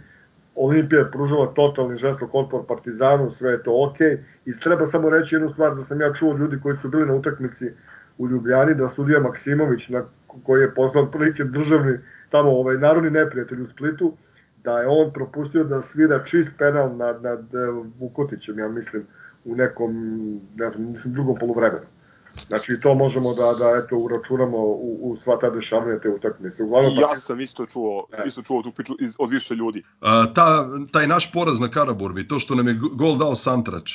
[0.55, 3.71] Olimpija je pružila totalni žestok otpor Partizanu, sve je to.
[3.71, 4.17] Okay.
[4.45, 7.13] I treba samo reći jednu stvar da sam ja čuo ljudi koji su bili na
[7.13, 7.71] utakmici
[8.17, 10.03] u Ljubljani, da sudija Maksimović, na,
[10.43, 11.97] koji je poznat prilike državni,
[12.29, 14.13] tamo ovaj, narodni neprijatelj u Splitu,
[14.63, 17.45] da je on propustio da svira čist penal nad, nad
[17.99, 19.03] Vukotićem, ja mislim,
[19.45, 19.93] u nekom,
[20.55, 21.85] ne znam, mislim, drugom poluvremenu.
[22.47, 26.63] Znači to možemo da da eto uračunamo u, u sva ta dešavanja te utakmice.
[26.63, 28.27] Uglavnom ja sam isto čuo, ne.
[28.27, 29.83] isto čuo tu priču iz, od više ljudi.
[30.01, 33.91] A, ta, taj naš poraz na Karaburbi, to što nam je gol dao Santrač,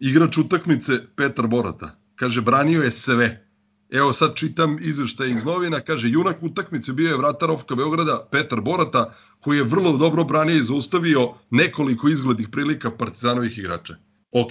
[0.00, 3.42] igrač utakmice Petar Borata, kaže branio je sve.
[3.90, 8.60] Evo sad čitam izveštaj iz novina, kaže junak utakmice bio je vratar Ofka Beograda Petar
[8.60, 13.94] Borata, koji je vrlo dobro branio i zaustavio nekoliko izglednih prilika partizanovih igrača.
[14.32, 14.50] Ok,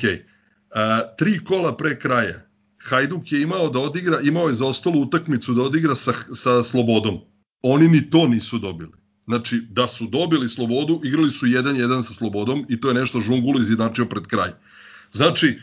[0.75, 2.45] a, tri kola pre kraja
[2.89, 7.19] Hajduk je imao da odigra, imao je za ostalu utakmicu da odigra sa, sa Slobodom.
[7.61, 8.91] Oni ni to nisu dobili.
[9.25, 13.61] Znači, da su dobili Slobodu, igrali su 1-1 sa Slobodom i to je nešto Žungul
[13.61, 14.51] izjednačio pred kraj.
[15.13, 15.59] Znači,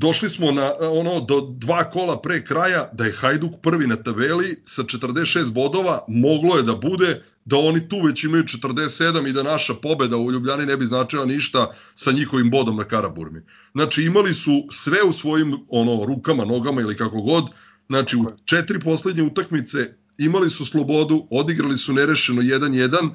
[0.00, 4.60] došli smo na ono do dva kola pre kraja da je Hajduk prvi na tabeli
[4.64, 9.42] sa 46 bodova, moglo je da bude da oni tu već imaju 47 i da
[9.42, 13.40] naša pobeda u Ljubljani ne bi značila ništa sa njihovim bodom na Karaburmi.
[13.72, 17.44] Znači imali su sve u svojim ono rukama, nogama ili kako god.
[17.86, 23.10] Znači u četiri poslednje utakmice imali su slobodu, odigrali su nerešeno 1-1.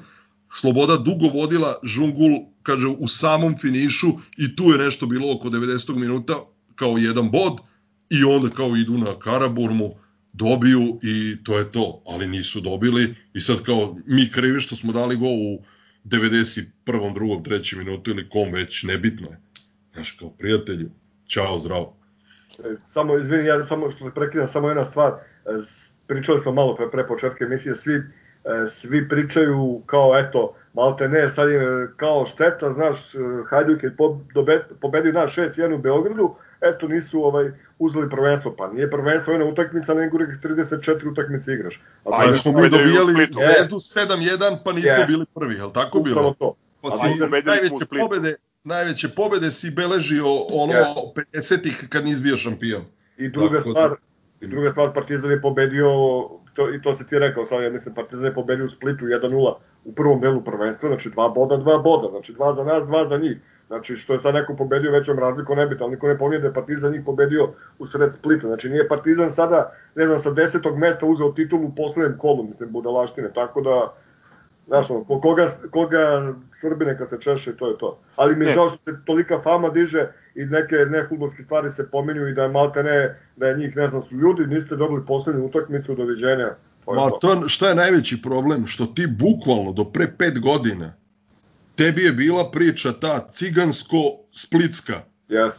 [0.54, 5.96] Sloboda dugo vodila, Žungul kaže u samom finišu i tu je nešto bilo oko 90.
[5.96, 7.60] minuta kao jedan bod
[8.10, 9.94] i onda kao idu na Karaburmu
[10.32, 14.92] dobiju i to je to, ali nisu dobili i sad kao mi krivi što smo
[14.92, 15.62] dali go u
[16.04, 17.14] 91.
[17.14, 19.38] drugom, trećem minutu ili kom već, nebitno je.
[19.92, 20.90] Znaš, kao prijatelju,
[21.26, 21.96] čao, zdravo.
[22.58, 25.18] E, samo, izvini, ja samo što prekidam, samo jedna stvar, e,
[26.06, 28.02] pričali smo malo pre, pre početka emisije, svi, e,
[28.68, 33.14] svi pričaju kao, eto, malte ne, sad je kao šteta, znaš,
[33.48, 33.96] Hajduk je
[34.80, 39.94] pobedio na 6-1 u Beogradu, eto nisu ovaj uzeli prvenstvo, pa nije prvenstvo jedna utakmica,
[39.94, 41.80] nego 34 utakmice igraš.
[42.04, 45.06] A pa pa smo mi dobijali Zvezdu 7-1, pa nismo yes.
[45.06, 46.34] bili prvi, je tako Upravo bilo?
[46.38, 46.54] To.
[46.80, 47.06] Pa si
[47.44, 51.24] najveće pobede, najveće pobede si beležio ono yes.
[51.34, 52.82] 50-ih kad nisi bio šampion.
[53.16, 53.90] I druga tako, stvar,
[54.40, 55.88] i druga stvar Partizan je pobedio
[56.54, 59.54] to, i to se ti rekao, sad ja mislim Partizan je pobedio u Splitu 1-0
[59.84, 63.16] u prvom delu prvenstva, znači dva boda, dva boda, znači dva za nas, dva za
[63.16, 63.38] njih.
[63.72, 66.54] Znači, što je sad neko pobedio većom razlikom nebitno, ali niko ne pominje da je
[66.54, 68.46] Partizan njih pobedio u sred Splita.
[68.46, 72.72] Znači, nije Partizan sada, ne znam, sa desetog mesta uzeo titulu u poslednjem kolu, mislim,
[72.72, 73.94] budalaštine, tako da,
[74.66, 77.98] znaš, ono, koga, koga Srbine kad se češe, to je to.
[78.16, 82.28] Ali mi je žao što se tolika fama diže i neke nefutbolske stvari se pominju
[82.28, 85.44] i da je malte ne, da je njih, ne znam, su ljudi, niste dobili poslednju
[85.46, 86.54] utakmicu, doviđenja.
[86.84, 88.66] To Ma to, šta je najveći problem?
[88.66, 91.01] Što ti bukvalno do pre pet godina
[91.76, 95.00] tebi je bila priča ta cigansko-splitska.
[95.28, 95.52] Yes.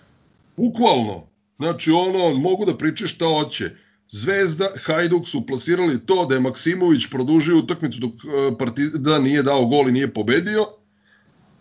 [0.58, 1.28] Bukvalno.
[1.58, 3.70] Znači, ono, mogu da priče šta hoće.
[4.08, 9.66] Zvezda, Hajduk su plasirali to da je Maksimović produžio utakmicu dok e, Partizan nije dao
[9.66, 10.66] gol i nije pobedio.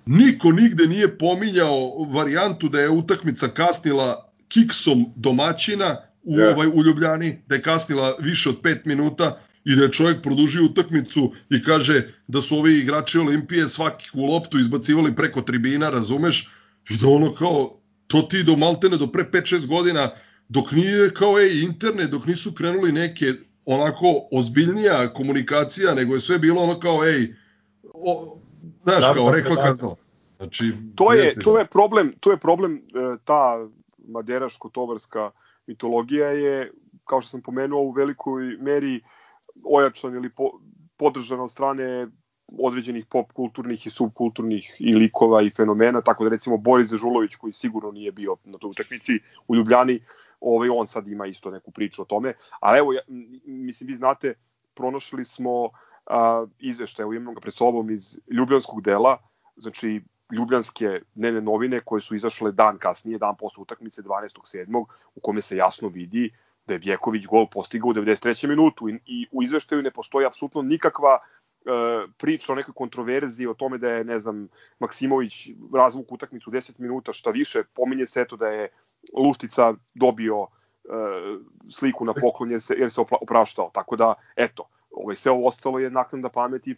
[0.07, 6.55] Niko nigde nije pominjao varijantu da je utakmica kasnila kiksom domaćina u, yeah.
[6.55, 10.65] ovaj, u Ljubljani, da je kasnila više od 5 minuta i da je čovjek produžio
[10.65, 16.51] utakmicu i kaže da su ovi igrači Olimpije svaki u loptu izbacivali preko tribina, razumeš?
[16.91, 17.71] I da ono kao,
[18.07, 20.11] to ti do maltene do pre 5-6 godina,
[20.49, 23.25] dok nije kao ej internet, dok nisu krenuli neke
[23.65, 27.35] onako ozbiljnija komunikacija, nego je sve bilo ono kao ej,
[27.95, 28.39] o,
[28.83, 29.97] znaš, kao rekla kazala.
[30.37, 32.81] Znači, to je, to je problem, to je problem e,
[33.25, 33.69] ta
[34.09, 35.31] maderaško-tovarska
[35.67, 36.73] mitologija je,
[37.05, 39.03] kao što sam pomenuo, u velikoj meri uh,
[39.65, 40.51] ojačan ili po,
[40.97, 42.09] podržan od strane
[42.59, 47.53] određenih pop kulturnih i subkulturnih i likova i fenomena, tako da recimo Boris Dežulović koji
[47.53, 49.13] sigurno nije bio na toj utakmici
[49.49, 50.01] u Ljubljani,
[50.41, 53.01] ovaj, on sad ima isto neku priču o tome, ali evo, ja,
[53.47, 54.35] mislim, vi znate,
[54.75, 55.71] pronašli smo
[56.07, 59.19] a, izveštaj, evo imam ga pred sobom iz ljubljanskog dela,
[59.57, 64.85] znači ljubljanske dnevne novine koje su izašle dan kasnije, dan posle utakmice 12.7.
[65.15, 66.31] u kome se jasno vidi
[66.67, 68.49] da je Bjeković gol postigao u 93.
[68.49, 71.71] minutu i, i u izveštaju ne postoji apsolutno nikakva e,
[72.19, 74.49] priča o nekoj kontroverziji o tome da je, ne znam,
[74.79, 78.69] Maksimović razvuk utakmicu 10 minuta, šta više, pominje se eto da je
[79.17, 80.49] Luštica dobio e,
[81.71, 83.71] sliku na poklon jer se, jer se opraštao.
[83.75, 86.77] Tako da, eto, ovaj, sve ovo ostalo je naknada pameti i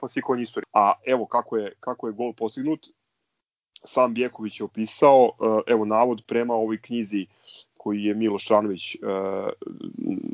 [0.00, 0.66] falsifikovanje istorije.
[0.72, 2.86] A evo kako je, kako je gol postignut,
[3.84, 7.26] sam Bjeković je opisao, e, evo navod prema ovoj knjizi
[7.86, 9.00] koji je Miloš Čranović uh,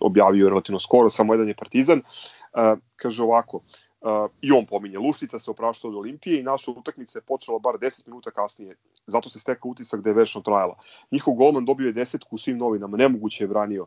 [0.00, 5.38] objavio relativno skoro, samo jedan je Partizan, uh, kaže ovako, uh, i on pominje, Luštica
[5.38, 9.40] se opraštao od Olimpije i naša utakmica je počela bar 10 minuta kasnije, zato se
[9.40, 10.78] stekao utisak da je večno trajala.
[11.10, 13.86] Njihov golman dobio je desetku u svim novinama, nemoguće je branio.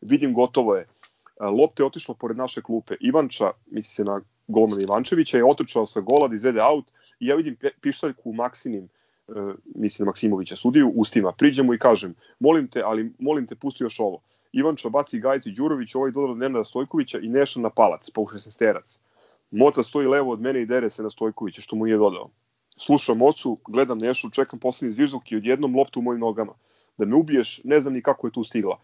[0.00, 0.86] Vidim, gotovo je.
[1.40, 2.94] Lopte je otišlo pored naše klupe.
[3.00, 7.36] Ivanča, misli se na golmana Ivančevića, je otrčao sa gola da izvede aut i ja
[7.36, 8.95] vidim pištaljku u Maksinim E,
[9.74, 11.32] mislim na Maksimovića sudiju, ustima.
[11.32, 14.20] Priđemo i kažem, molim te, ali molim te, pusti još ovo.
[14.52, 18.28] Ivan Čabaci, Gajić i Đurović, ovaj dodao Nenada Stojkovića i Neša na palac, pa u
[18.28, 19.00] šestesterac.
[19.50, 22.30] Mota stoji levo od mene i dere se na Stojkovića, što mu nije dodao.
[22.76, 26.52] Slušam ocu, gledam Nešu, čekam poslednji zvižduk i odjednom loptu u mojim nogama.
[26.98, 28.78] Da me ubiješ, ne znam ni kako je tu stigla.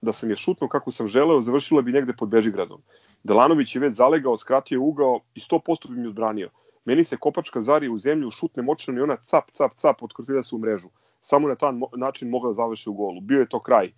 [0.00, 2.82] Da sam je šutno kako sam želeo, završila bi negde pod Bežigradom.
[3.24, 6.50] Delanović je već zalegao, skratio ugao i 100% bi mi odbranio.
[6.84, 10.56] Meni se kopačka zari u zemlju, šutne moćno i ona cap, cap, cap, otkrotila se
[10.56, 10.88] u mrežu.
[11.20, 13.20] Samo na taj način mogla da završi u golu.
[13.20, 13.92] Bio je to kraj.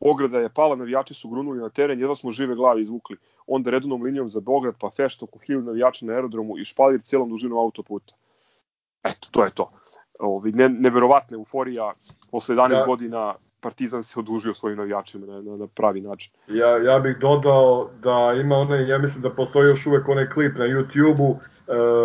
[0.00, 3.16] Ograda je pala, navijači su grunuli na teren, jedva smo žive glavi izvukli.
[3.46, 7.30] Onda redovnom linijom za Beograd, pa fešta oko hiljada navijača na aerodromu i špalir celom
[7.30, 8.14] dužinom autoputa.
[9.04, 9.70] Eto, to je to.
[10.18, 11.92] Ovi, ne, neverovatna euforija
[12.30, 12.86] posle 11 ja.
[12.86, 16.32] godina Partizan se odužio svojim navijačima na, na, na pravi način.
[16.48, 20.56] Ja, ja bih dodao da ima onaj, ja mislim da postoji još uvek onaj klip
[20.58, 21.36] na YouTube-u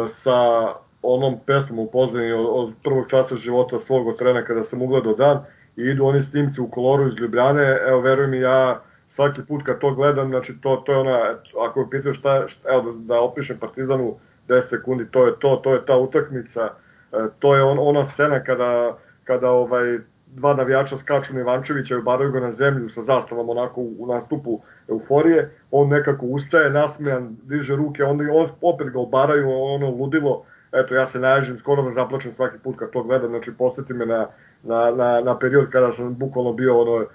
[0.08, 0.70] sa
[1.02, 5.14] onom pesmom u pozadini od, od prvog časa života svog od trena kada sam ugledao
[5.14, 5.44] dan
[5.78, 9.80] i idu oni snimci u koloru iz Ljubljane, evo veruj mi ja svaki put kad
[9.80, 11.36] to gledam, znači to, to je ona,
[11.68, 14.16] ako me pitaju šta, šta evo da, da opišem Partizanu
[14.48, 16.70] 10 sekundi, to je to, to je ta utakmica,
[17.12, 19.98] e, to je on, ona scena kada, kada ovaj
[20.36, 24.60] dva navijača skaču na Ivančevića i ubaraju ga na zemlju sa zastavom onako u nastupu
[24.88, 30.96] euforije, on nekako ustaje, nasmejan, diže ruke, onda on, opet ga obaraju, ono ludilo, eto
[30.96, 34.28] ja se naježim, skoro da zaplačem svaki put kad to gledam, znači podsjeti me na,
[34.64, 37.08] na, na, na period kada sam bukvalno bio ono, e,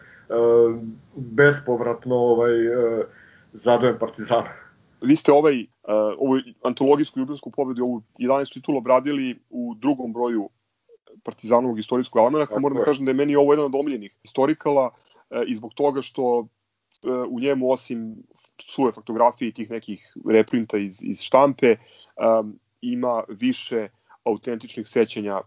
[1.16, 3.05] bespovratno ovaj, e,
[3.53, 4.50] zadojen Partizana.
[5.00, 5.68] Vi ste ovaj, uh,
[6.18, 10.48] ovu antologijsku ljubljansku pobedu, ovu 11 titulu obradili u drugom broju
[11.25, 14.91] Partizanovog istorijskog almanaka, moram da kažem da je meni ovo jedan od omiljenih historikala
[15.31, 16.47] e, i zbog toga što
[17.03, 18.17] e, u njemu osim
[18.61, 21.77] suve faktografije i tih nekih reprinta iz, iz štampe
[22.17, 23.89] um, ima više
[24.25, 25.41] autentičnih sećanja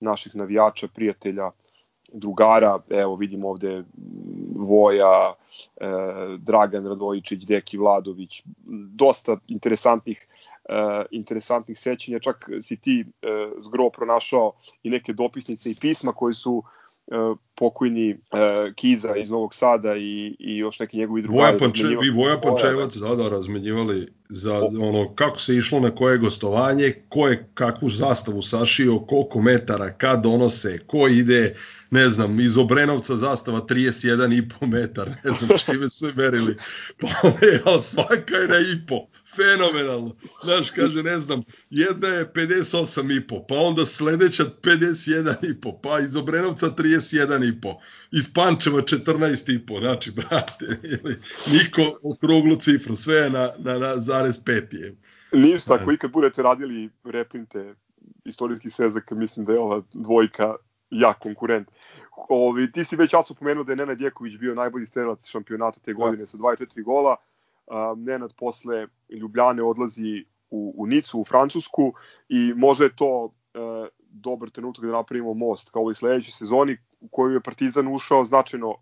[0.00, 1.50] naših navijača, prijatelja,
[2.12, 3.84] drugara, evo vidimo ovde
[4.54, 5.34] Voja,
[5.76, 5.86] e,
[6.38, 8.42] Dragan Radojičić, Deki Vladović,
[8.94, 10.28] dosta interesantnih
[10.68, 14.52] uh, interesantnih sećanja, čak si ti uh, zgro pronašao
[14.82, 16.62] i neke dopisnice i pisma koje su
[17.06, 21.42] uh, pokojni uh, Kiza iz Novog Sada i, i još neki njegovi drugari.
[21.42, 25.90] Voja Panče, i Voja Pančevac, da, da, razmenjivali za o, ono, kako se išlo na
[25.90, 31.54] koje gostovanje, ko je kakvu zastavu sašio, koliko metara, kad donose, ko ide,
[31.90, 36.56] ne znam, iz Obrenovca zastava 31,5 metar, ne znam čime su merili,
[37.00, 37.06] pa
[37.46, 40.12] je, svaka je na i po fenomenalno.
[40.44, 47.74] Znaš, kaže, ne znam, jedna je 58,5, pa onda sledeća 51,5, pa iz Obrenovca 31,5,
[48.12, 54.44] iz Pančeva 14,5, znači, brate, ili, niko okruglu cifru, sve je na, na, na zarez
[54.44, 54.96] peti je.
[55.32, 57.74] Ništa, ako ikad budete radili reprinte
[58.24, 60.54] istorijskih sezaka, mislim da je ova dvojka
[60.90, 61.70] jak konkurent.
[62.28, 65.92] Ovi, ti si već Aco pomenuo da je Nenad Jeković bio najbolji strelac šampionata te
[65.92, 66.26] godine da.
[66.26, 67.16] sa 24 gola
[67.96, 71.92] Nenad posle Ljubljane odlazi u, u Nicu, u Francusku
[72.28, 73.30] i možda je to uh,
[73.98, 78.74] dobar trenutak da napravimo most kao i sledećoj sezoni u kojoj je Partizan ušao značajno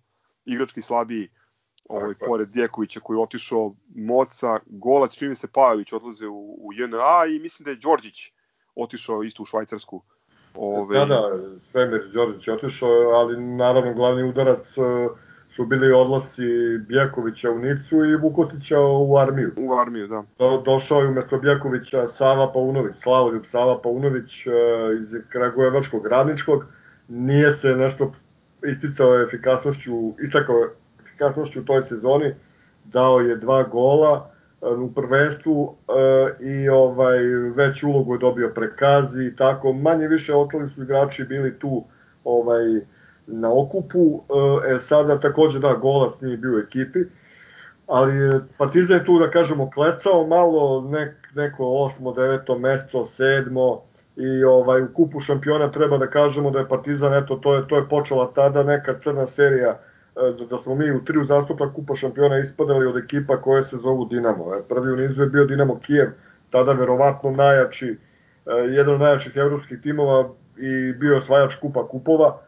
[0.44, 1.28] igrački slabiji
[1.88, 7.34] ovaj, pored Djekovića koji je otišao Moca, Golac, čini se Pajović odlaze u, u JNA
[7.36, 8.32] i mislim da je Đorđić
[8.74, 10.02] otišao isto u Švajcarsku.
[10.54, 10.98] Ove...
[10.98, 14.84] Da, da, Svemir Đorđić je otišao, ali naravno glavni udarac uh,
[15.54, 16.42] su bili odlasci
[16.88, 19.52] Bjekovića u Nicu i Vukotića u armiju.
[19.56, 20.22] U armiju, da.
[20.38, 24.50] Do, došao je umesto Bjekovića Sava Paunović, Slavoljub Sava Paunović e,
[25.00, 26.64] iz Kragujevačkog radničkog.
[27.08, 28.12] Nije se nešto
[28.66, 30.68] isticao efikasnošću, istakao
[31.06, 32.34] efikasnošću u toj sezoni,
[32.84, 37.18] dao je dva gola e, u prvenstvu e, i ovaj
[37.56, 39.72] već ulogu je dobio prekazi i tako.
[39.72, 41.84] Manje više ostali su igrači bili tu
[42.24, 42.64] ovaj
[43.26, 44.22] na okupu,
[44.74, 46.98] e sada takođe da, golac nije bio u ekipi,
[47.86, 53.82] ali Partizan je tu da kažemo klecao malo, nek, neko osmo, deveto mesto, sedmo,
[54.16, 57.76] i ovaj u kupu šampiona treba da kažemo da je Partizan eto to je to
[57.76, 59.78] je počela tada neka crna serija e,
[60.50, 64.55] da smo mi u tri uzastopna kupa šampiona ispadali od ekipa koje se zovu Dinamo.
[64.55, 66.09] E, prvi u nizu je bio Dinamo Kijev,
[66.50, 67.96] tada verovatno najjači,
[68.46, 72.38] e, jedan od najjačih evropskih timova i bio osvajač kupa kupova.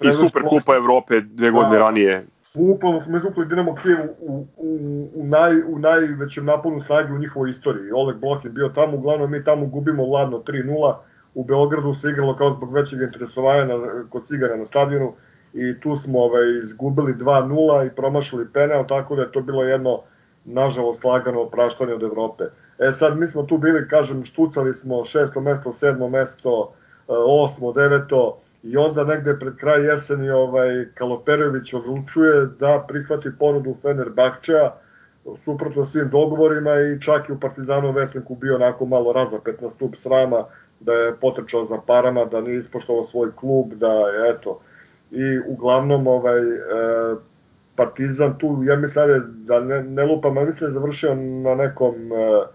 [0.00, 5.08] I super kupa Evrope dve godine da, ranije Bukvalno smo izvukli Dinamo Kijev u, u,
[5.14, 7.92] u, naj, u najvećem naponu snage u njihovoj istoriji.
[7.92, 10.94] Oleg Blok je bio tamo, uglavnom mi tamo gubimo ladno 3-0.
[11.34, 15.12] U Beogradu se igralo kao zbog većeg interesovanja na, kod Cigana na stadionu
[15.54, 20.00] i tu smo ovaj, izgubili 2-0 i promašili penal, tako da je to bilo jedno,
[20.44, 22.44] nažalost, lagano opraštanje od Evrope.
[22.78, 26.72] E sad, mi smo tu bili, kažem, štucali smo šesto mesto, sedmo mesto,
[27.08, 34.70] osmo, deveto, i onda negde pred kraj jeseni ovaj Kaloperović odlučuje da prihvati ponudu Fenerbahčea
[35.44, 39.96] suprotno svim dogovorima i čak i u Partizanu Veslinku bio onako malo razapet na stup
[39.96, 40.44] srama
[40.80, 44.60] da je potrčao za parama, da nije ispoštovao svoj klub, da je eto
[45.10, 47.16] i uglavnom ovaj e,
[47.76, 51.94] Partizan tu ja mislim da ne, ne lupam, ali mislim da je završio na nekom
[51.94, 52.46] e,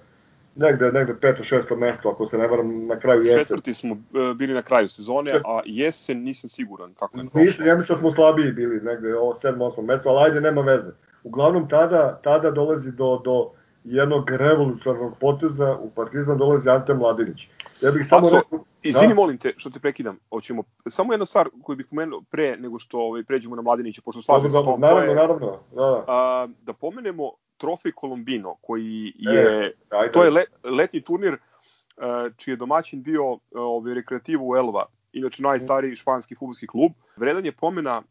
[0.56, 3.40] negde, negde peto, šesto mesto, ako se ne varam, na kraju jesen.
[3.40, 7.24] Četvrti smo e, bili na kraju sezone, a jesen nisam siguran kako je.
[7.34, 10.62] Mislim, ja mislim da smo slabiji bili, negde ovo sedmo, osmo mesto, ali ajde, nema
[10.62, 10.92] veze.
[11.24, 13.52] Uglavnom, tada, tada dolazi do, do
[13.84, 17.48] jednog revolucionarnog poteza, u Partizan dolazi Ante Mladinić.
[17.82, 18.64] Ja bih samo Paco, rekao...
[18.84, 19.16] Izvini, da?
[19.16, 23.00] molim te, što te prekidam, hoćemo, samo jedna stvar koju bih pomenuo pre nego što
[23.00, 26.06] ovaj, pređemo na Mladinića, pošto slažem se s tom, naravno, je, naravno, da, da.
[26.08, 30.12] A, da pomenemo trofej Colombino, koji je, e, ajde.
[30.12, 35.44] to je le, letni turnir uh, čiji je domaćin bio uh, ovaj, rekreativu Elva, inače
[35.44, 36.92] najstariji španski futbolski klub.
[37.16, 38.02] Vredan je pomena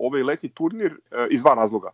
[0.00, 0.96] ovaj letni turnir
[1.30, 1.90] iz dva razloga.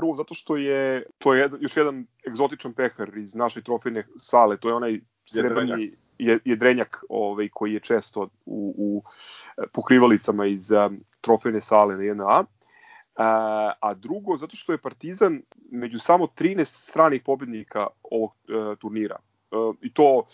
[0.00, 4.56] Prvo zato što je to je jedan, još jedan egzotičan pehar iz naše trofejne sale,
[4.56, 5.92] to je onaj srebrni
[6.44, 9.02] jedrenjak ovaj, koji je često u, u
[9.72, 12.44] pokrivalicama iz um, trofejne sale na 1A.
[13.16, 19.16] A, a drugo, zato što je Partizan među samo 13 stranih pobednika ovog e, turnira.
[19.52, 20.24] E, I to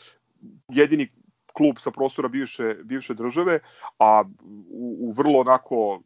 [0.68, 1.08] jedini
[1.52, 3.58] klub sa prostora bivše, bivše države,
[3.98, 4.24] a
[4.70, 6.00] u, u vrlo onako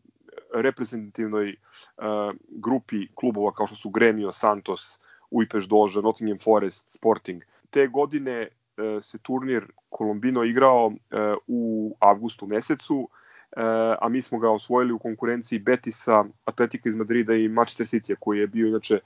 [0.54, 2.04] reprezentativnoj uh,
[2.48, 7.42] grupi klubova kao što su Gremio, Santos, Ujpeš Doža, Nottingham Forest, Sporting.
[7.70, 10.94] Te godine uh, se turnir Kolumbino igrao uh,
[11.46, 13.08] u avgustu mesecu,
[13.98, 18.38] a mi smo ga osvojili u konkurenciji Betisa, Atletika iz Madrida i Manchester City, koji
[18.38, 19.00] je bio inače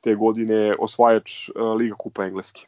[0.00, 2.66] te godine osvajač Liga Kupa Engleske.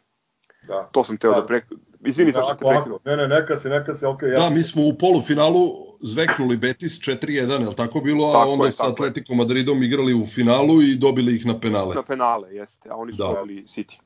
[0.66, 0.88] Da.
[0.92, 1.62] To sam teo da, da pre...
[2.04, 2.98] Izvini da, što te prekinu.
[3.04, 4.22] Ne, ne, neka se, neka se, ok.
[4.22, 4.40] Ja.
[4.40, 8.32] Da, mi smo u polufinalu zveknuli Betis 4-1, je li tako bilo?
[8.32, 11.94] Tako a onda je, sa Atletico Madridom igrali u finalu i dobili ih na penale.
[11.94, 13.28] Na penale, jeste, a oni su da.
[13.28, 13.98] dobili City.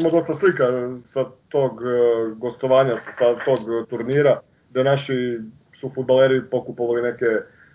[0.00, 0.64] Ima dosta slika
[1.04, 3.58] sa tog uh, gostovanja, sa tog
[3.90, 5.38] turnira, da naši
[5.72, 7.26] su futbaleri pokupovali neke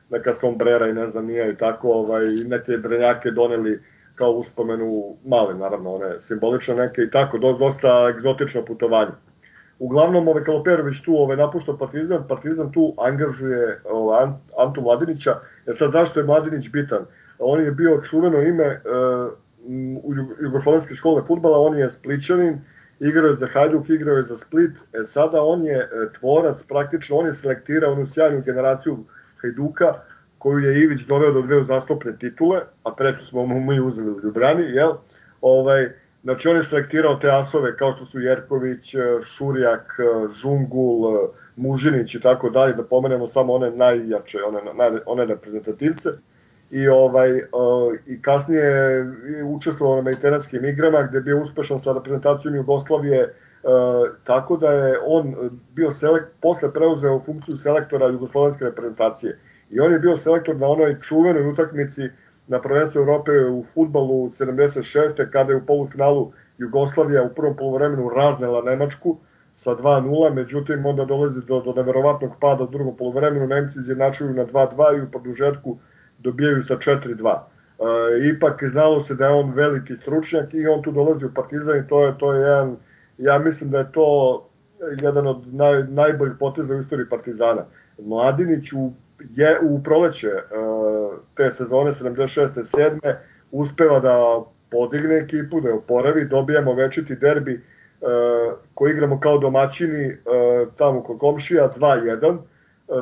[0.10, 3.80] neka sombrera i ne znam nije i tako, ovaj, neke drenjake doneli
[4.20, 9.12] kao uspomenu, male naravno, one simbolične neke i tako, do, dosta egzotično putovanje.
[9.80, 14.28] Uglavnom, ovaj Kaloperović tu ovaj, napušta Partizan, Partizan tu angažuje ovaj,
[14.58, 15.40] Antu Mladinića.
[15.68, 17.06] E sad, zašto je Mladinić bitan?
[17.40, 19.32] On je bio čuveno ime uh,
[20.04, 22.60] u Jugoslovenske škole futbala, on je spličanin,
[23.00, 25.88] igrao je za Hajduk, igrao je za Split, e, sada on je e,
[26.20, 28.98] tvorac, praktično on je selektirao onu sjajnu generaciju
[29.42, 29.94] Hajduka,
[30.40, 34.20] koju je Ivić doveo do dve uzastopne titule, a treću smo mu mi uzeli u
[34.24, 34.92] Ljubljani, jel?
[35.42, 35.90] Ovaj,
[36.24, 42.16] znači on je selektirao te asove kao što su Jerković, e, Šurjak, e, Žungul, Mužinić
[42.16, 44.60] i tako dalje, da pomenemo samo one najjače, one,
[45.06, 46.10] one reprezentativce
[46.72, 47.42] i ovaj
[48.06, 53.34] i kasnije je učestvovao na mediteranskim igrama gde je bio uspešan sa reprezentacijom Jugoslavije
[54.24, 55.36] tako da je on
[55.76, 59.38] bio selekt posle preuzeo funkciju selektora jugoslovenske reprezentacije
[59.70, 62.10] i on je bio selektor na onoj čuvenoj utakmici
[62.48, 65.32] na prvenstvu Evrope u fudbalu 76.
[65.32, 69.18] kada je u polufinalu Jugoslavija u prvom poluvremenu raznela Nemačku
[69.54, 74.46] sa 2-0, međutim onda dolazi do, do neverovatnog pada u drugom poluvremenu, Nemci izjednačuju na
[74.46, 75.78] 2-2 i u produžetku
[76.18, 77.36] dobijaju sa 4-2.
[77.36, 81.80] E, ipak znalo se da je on veliki stručnjak i on tu dolazi u Partizan
[81.80, 82.78] i to je, to je jedan,
[83.18, 84.50] ja mislim da je to
[85.02, 87.66] jedan od naj, najboljih poteza u istoriji Partizana.
[88.02, 88.92] Mladinić u,
[89.36, 90.42] je, u proleće e,
[91.36, 92.48] te sezone 76.
[93.02, 93.16] 7.
[93.52, 94.42] uspeva da
[94.72, 97.62] podigne ekipu, da je oporavi, dobijamo večiti derbi e,
[98.74, 100.16] koji igramo kao domaćini e,
[100.78, 102.38] tamo kod komšija 2-1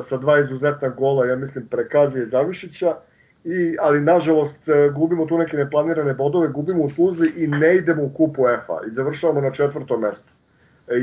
[0.02, 2.96] sa dva izuzetna gola, ja mislim Prekazije i Zavišića,
[3.44, 8.08] i, ali nažalost gubimo tu neke neplanirane bodove, gubimo u Tuzli i ne idemo u
[8.08, 10.32] kupu EFA i završavamo na četvrtom mestu.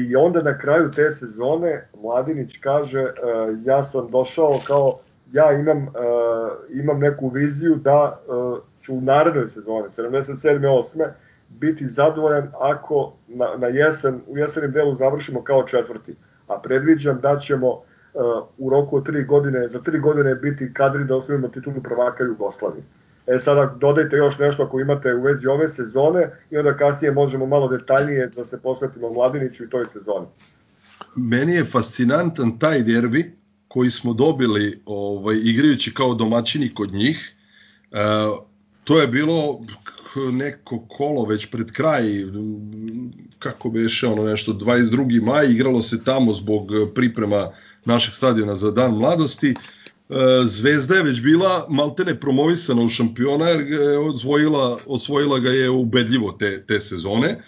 [0.10, 3.12] I onda na kraju te sezone Mladinić kaže
[3.64, 5.00] ja sam došao kao
[5.32, 5.88] ja imam,
[6.70, 8.20] imam neku viziju da
[8.86, 10.60] ću u narednoj sezoni, 77.
[10.60, 11.08] 8.
[11.50, 16.16] biti zadovoljan ako na, na jesen, u jesenim delu završimo kao četvrti.
[16.48, 17.82] A predviđam da ćemo uh,
[18.58, 22.84] u roku od tri godine, za tri godine biti kadri da osvojimo titulu prvaka Jugoslavije.
[23.28, 27.46] E sada dodajte još nešto ako imate u vezi ove sezone i onda kasnije možemo
[27.46, 30.26] malo detaljnije da se posvetimo Mladiniću i toj sezoni.
[31.16, 33.32] Meni je fascinantan taj derbi
[33.76, 37.36] koji smo dobili ovaj, igrajući kao domaćini kod njih.
[37.92, 37.98] Uh,
[38.84, 39.62] to je bilo
[40.32, 42.04] neko kolo već pred kraj,
[43.40, 45.22] kako beše ono nešto, 22.
[45.22, 47.50] maj, igralo se tamo zbog priprema
[47.86, 49.50] našeg stadiona za Dan mladosti.
[49.50, 49.56] E,
[50.44, 56.32] Zvezda je već bila maltene promovisana u šampiona jer je osvojila, osvojila ga je ubedljivo
[56.32, 57.28] te, te sezone.
[57.28, 57.42] E,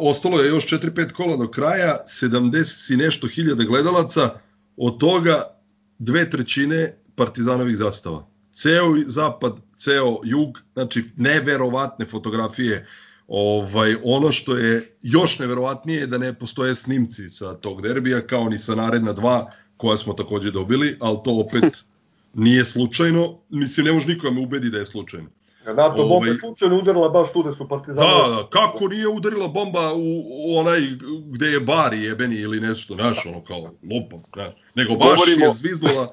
[0.00, 4.30] ostalo je još 4-5 kola do kraja, 70 i nešto hiljada gledalaca,
[4.76, 5.60] od toga
[5.98, 12.86] dve trećine partizanovih zastava ceo zapad, ceo jug, znači neverovatne fotografije.
[13.28, 18.48] Ovaj, ono što je još neverovatnije je da ne postoje snimci sa tog derbija, kao
[18.48, 21.84] ni sa naredna dva, koja smo takođe dobili, ali to opet
[22.34, 23.38] nije slučajno.
[23.48, 25.28] Mislim, ne može niko da me ubedi da je slučajno.
[25.66, 28.06] Da, to bomba je slučajno udarila baš tu da su partizani.
[28.06, 30.80] Da, da, kako nije udarila bomba u, u onaj
[31.26, 34.54] gde je bari jebeni ili nešto, znaš, ono kao lupa, ne.
[34.74, 35.46] nego baš Govorimo...
[35.46, 36.08] je zviznula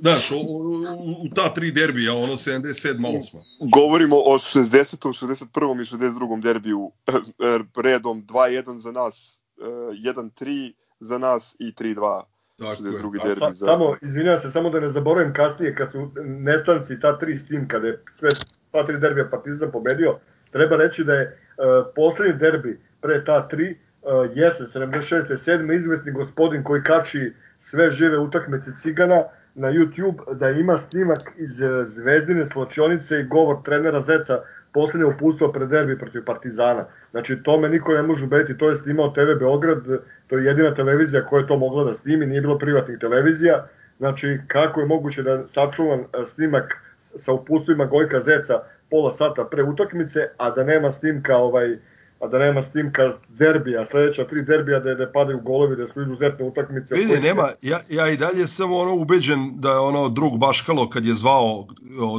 [0.00, 0.76] Znaš, u, u,
[1.24, 3.70] u ta tri derbija, ono 77 8.
[3.72, 5.46] Govorimo o 60.
[5.52, 5.80] 61.
[5.80, 6.40] i 62.
[6.42, 6.90] derbiju
[7.84, 12.22] redom 2-1 za nas, 1-3 za nas i 3-2.
[12.58, 13.22] Tako 62.
[13.22, 13.40] derbi.
[13.40, 13.66] Sa, za...
[13.66, 17.68] Samo, izvinjam se, samo da ne zaboravim kasnije, kad su nestanci ta tri s tim,
[17.68, 18.30] kada je sve
[18.70, 20.18] ta tri derbija Partizan pobedio,
[20.50, 23.70] treba reći da je uh, poslednji derbi pre ta tri
[24.02, 25.22] uh, jesen 76.
[25.28, 25.76] 7.
[25.76, 31.84] izvesni gospodin koji kači sve žive utakmice Cigana, na YouTube da ima snimak iz e,
[31.84, 34.42] Zvezdine sločionice i govor trenera Zeca
[34.72, 36.84] poslednje upustvo pred derbi protiv Partizana.
[37.10, 39.82] Znači, to me niko ne može ubediti, to je snimao TV Beograd,
[40.26, 43.66] to je jedina televizija koja je to mogla da snimi, nije bilo privatnih televizija.
[43.98, 46.76] Znači, kako je moguće da sačuvan e, snimak
[47.18, 51.78] sa upustvima Gojka Zeca pola sata pre utakmice, a da nema snimka ovaj,
[52.20, 56.44] a da nema snimka derbija, sledeća tri derbija da, da padaju golovi, da su izuzetne
[56.44, 56.94] utakmice.
[56.94, 61.06] Vidi, nema, ja, ja i dalje sam ono ubeđen da je ono drug Baškalo kad
[61.06, 61.66] je zvao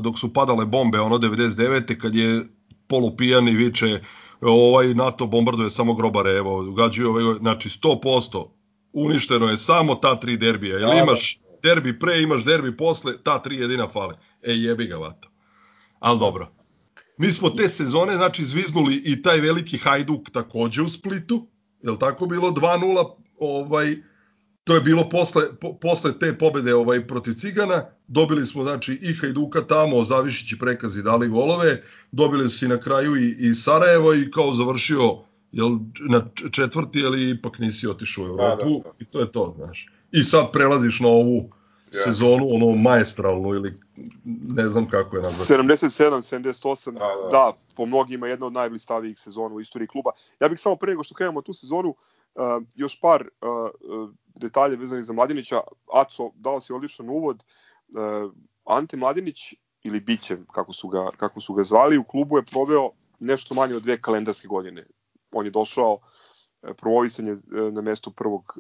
[0.02, 1.98] dok su padale bombe, ono 99.
[1.98, 2.42] kad je
[2.88, 4.00] polupijan i viče
[4.42, 8.48] ovaj NATO bombarduje samo grobare, evo, gađaju ovaj, znači 100%,
[8.94, 10.98] uništeno je samo ta tri derbija, jel da.
[10.98, 14.16] imaš derbi pre, imaš derbi posle, ta tri jedina fale.
[14.42, 15.30] E, jebi ga, vato.
[16.00, 16.52] Ali dobro.
[17.18, 21.48] Mi smo te sezone, znači, zviznuli i taj veliki Hajduk takođe u Splitu,
[21.82, 23.96] je li tako bilo 2-0, ovaj,
[24.64, 29.14] to je bilo posle, po, posle te pobede ovaj protiv Cigana, dobili smo znači i
[29.14, 34.32] Hajduka tamo, Zavišići prekazi dali golove, dobili su i na kraju i, i Sarajevo i
[34.32, 35.18] kao završio
[35.52, 35.70] jel,
[36.10, 38.96] na četvrti, ali ipak nisi otišao u Evropu da, da, da.
[39.00, 39.88] i to je to, znaš.
[40.12, 41.50] I sad prelaziš na ovu
[41.92, 43.80] sezonu, ono maestralnu ili
[44.56, 45.54] ne znam kako je nazvati.
[45.54, 47.30] 77, 78, da, da.
[47.32, 50.12] da, po mnogima jedna od najblistavijih sezona u istoriji kluba.
[50.40, 52.44] Ja bih samo pre nego što krenemo tu sezonu, uh,
[52.76, 55.62] još par uh, detalja vezanih za Mladinića.
[55.94, 57.44] Aco, dao si odličan uvod.
[57.88, 58.32] Uh,
[58.66, 59.54] Ante Mladinić,
[59.84, 63.76] ili Biće, kako su, ga, kako su ga zvali, u klubu je proveo nešto manje
[63.76, 64.86] od dve kalendarske godine.
[65.32, 66.00] On je došao
[66.78, 67.36] promovisanje
[67.72, 68.58] na mesto prvog,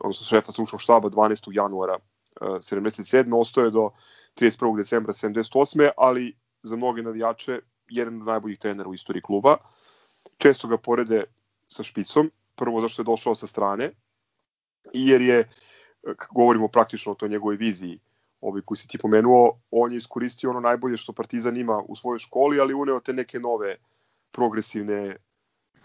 [0.00, 1.48] odnosno šefa stručnog štaba 12.
[1.52, 1.98] januara
[2.40, 3.40] 77.
[3.40, 3.90] ostoje do
[4.36, 4.76] 31.
[4.76, 5.90] decembra 78.
[5.96, 9.56] ali za mnoge navijače jedan od najboljih trenera u istoriji kluba.
[10.38, 11.24] Često ga porede
[11.68, 13.92] sa špicom, prvo zašto je došao sa strane,
[14.92, 15.48] jer je,
[16.34, 18.00] govorimo praktično o toj njegovoj viziji,
[18.40, 22.18] ovaj koji si ti pomenuo, on je iskoristio ono najbolje što Partizan ima u svojoj
[22.18, 23.76] školi, ali uneo te neke nove
[24.30, 25.16] progresivne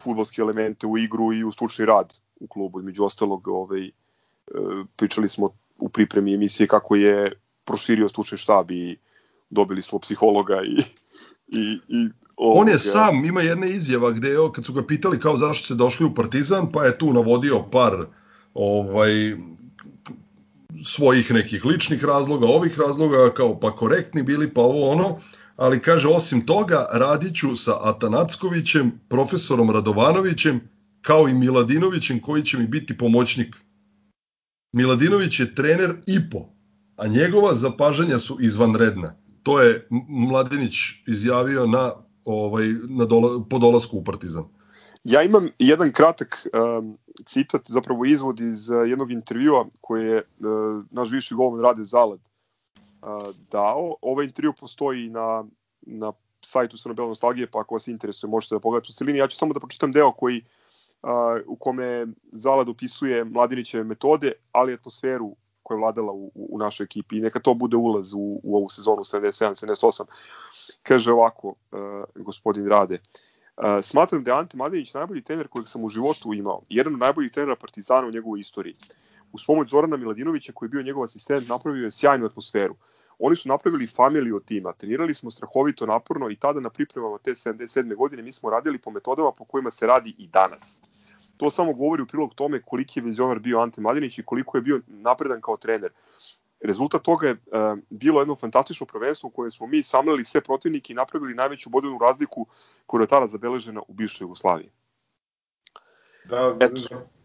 [0.03, 2.81] futbolske elemente u igru i u stručni rad u klubu.
[2.81, 3.91] Među ostalog, ovaj, e,
[4.95, 7.31] pričali smo u pripremi emisije kako je
[7.65, 8.97] proširio stručni štab i
[9.49, 10.81] dobili smo psihologa i,
[11.47, 15.37] i, i On je sam, ima jedna izjava gde je, kad su ga pitali kao
[15.37, 18.05] zašto ste došli u Partizan, pa je tu navodio par
[18.53, 19.11] ovaj,
[20.85, 25.17] svojih nekih ličnih razloga, ovih razloga, kao pa korektni bili, pa ovo ono,
[25.55, 30.61] ali kaže osim toga radit ću sa Atanackovićem, profesorom Radovanovićem,
[31.01, 33.55] kao i Miladinovićem koji će mi biti pomoćnik
[34.73, 36.49] Miladinović je trener i po,
[36.97, 39.15] a njegova zapažanja su izvanredna.
[39.43, 40.73] To je Mladinić
[41.07, 41.91] izjavio na,
[42.25, 44.43] ovaj, na dola, po dolasku u Partizan.
[45.03, 50.85] Ja imam jedan kratak um, citat, zapravo izvod iz uh, jednog intervjua koje je uh,
[50.91, 52.19] naš viši golman Rade Zalad
[53.51, 53.95] dao.
[54.01, 55.45] Ovaj intervju postoji na,
[55.81, 59.19] na sajtu Crno-Bela nostalgije, pa ako vas interesuje možete da pogledate u celini.
[59.19, 60.41] Ja ću samo da pročitam deo koji
[61.03, 61.09] uh,
[61.47, 67.19] u kome Zalad opisuje Mladinićeve metode, ali atmosferu koja je vladala u, u našoj ekipi
[67.19, 70.03] neka to bude ulaz u, u ovu sezonu 77-78.
[70.83, 71.55] Kaže ovako,
[72.15, 72.99] gospodin Rade,
[73.57, 76.99] uh, smatram da je Ante Mladinić najbolji trener kojeg sam u životu imao, jedan od
[76.99, 78.75] najboljih trenera Partizana u njegovoj istoriji.
[79.33, 82.75] Uz pomoć Zorana Miladinovića koji je bio njegov asistent napravio je sjajnu atmosferu.
[83.23, 87.95] Oni su napravili familiju tima, trenirali smo strahovito naporno i tada na pripremama te 77.
[87.95, 90.81] godine mi smo radili po metodama po kojima se radi i danas.
[91.37, 94.61] To samo govori u prilog tome koliki je vizionar bio Ante Mladinić i koliko je
[94.61, 95.91] bio napredan kao trener.
[96.61, 100.93] Rezultat toga je uh, bilo jedno fantastično prvenstvo u kojem smo mi samlali sve protivnike
[100.93, 102.47] i napravili najveću bodenu razliku
[102.85, 104.69] koja je tada zabeležena u bivšoj Jugoslaviji.
[106.25, 106.69] Da,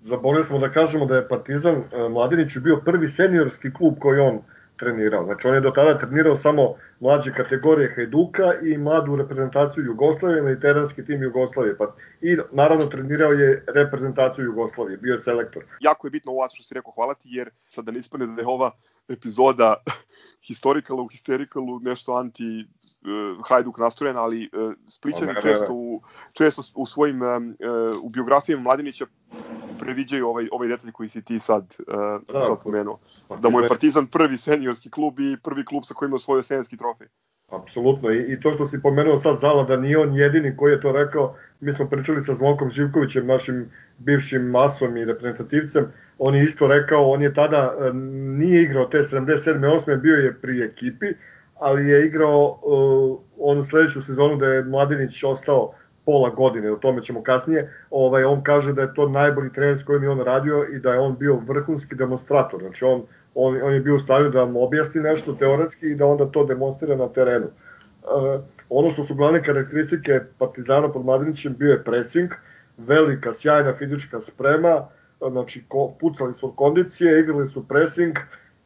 [0.03, 4.43] zaboravili smo da kažemo da je Partizan uh, Mladinić bio prvi seniorski klub koji on
[4.77, 5.25] trenirao.
[5.25, 11.05] Znači on je do tada trenirao samo mlađe kategorije Hajduka i mladu reprezentaciju Jugoslavije, mediteranski
[11.05, 11.77] tim Jugoslavije.
[11.77, 15.65] Pa, I naravno trenirao je reprezentaciju Jugoslavije, bio je selektor.
[15.81, 18.47] Jako je bitno ovo što si rekao hvala ti, jer sada ne ispane da je
[18.47, 18.71] ova
[19.09, 19.75] epizoda
[20.47, 26.03] historikalu, u histerikalu, nešto anti uh, Hajduk nastrojena, ali uh, Splićani često u,
[26.33, 27.29] često u svojim uh,
[28.03, 29.07] u biografijama Mladinića
[29.79, 32.99] previđaju ovaj, ovaj detalj koji si ti sad, uh, da, sad pomenuo.
[33.41, 36.77] Da mu je Partizan prvi seniorski klub i prvi klub sa kojim je osvojio seniorski
[36.77, 37.07] trofej.
[37.49, 40.81] Apsolutno, I, i to što si pomenuo sad Zala, da nije on jedini koji je
[40.81, 45.87] to rekao, mi smo pričali sa Zvonkom Živkovićem, našim bivšim masom i reprezentativcem,
[46.19, 47.93] on je isto rekao, on je tada e,
[48.39, 49.61] nije igrao te 77.
[49.61, 50.01] 8.
[50.01, 51.07] bio je pri ekipi,
[51.59, 55.73] ali je igrao uh, onu sledeću sezonu da je Mladinić ostao
[56.05, 59.85] pola godine, o tome ćemo kasnije, ovaj, on kaže da je to najbolji trener s
[59.85, 63.03] kojim je on radio i da je on bio vrhunski demonstrator, znači on,
[63.35, 66.45] on, on je bio u stanju da vam objasni nešto teoretski i da onda to
[66.45, 67.47] demonstrira na terenu.
[67.47, 68.41] Uh,
[68.71, 72.31] ono što su glavne karakteristike Partizana pod Mladinićem bio je pressing,
[72.77, 74.89] velika, sjajna fizička sprema,
[75.31, 78.17] znači ko, pucali su od kondicije, igrali su pressing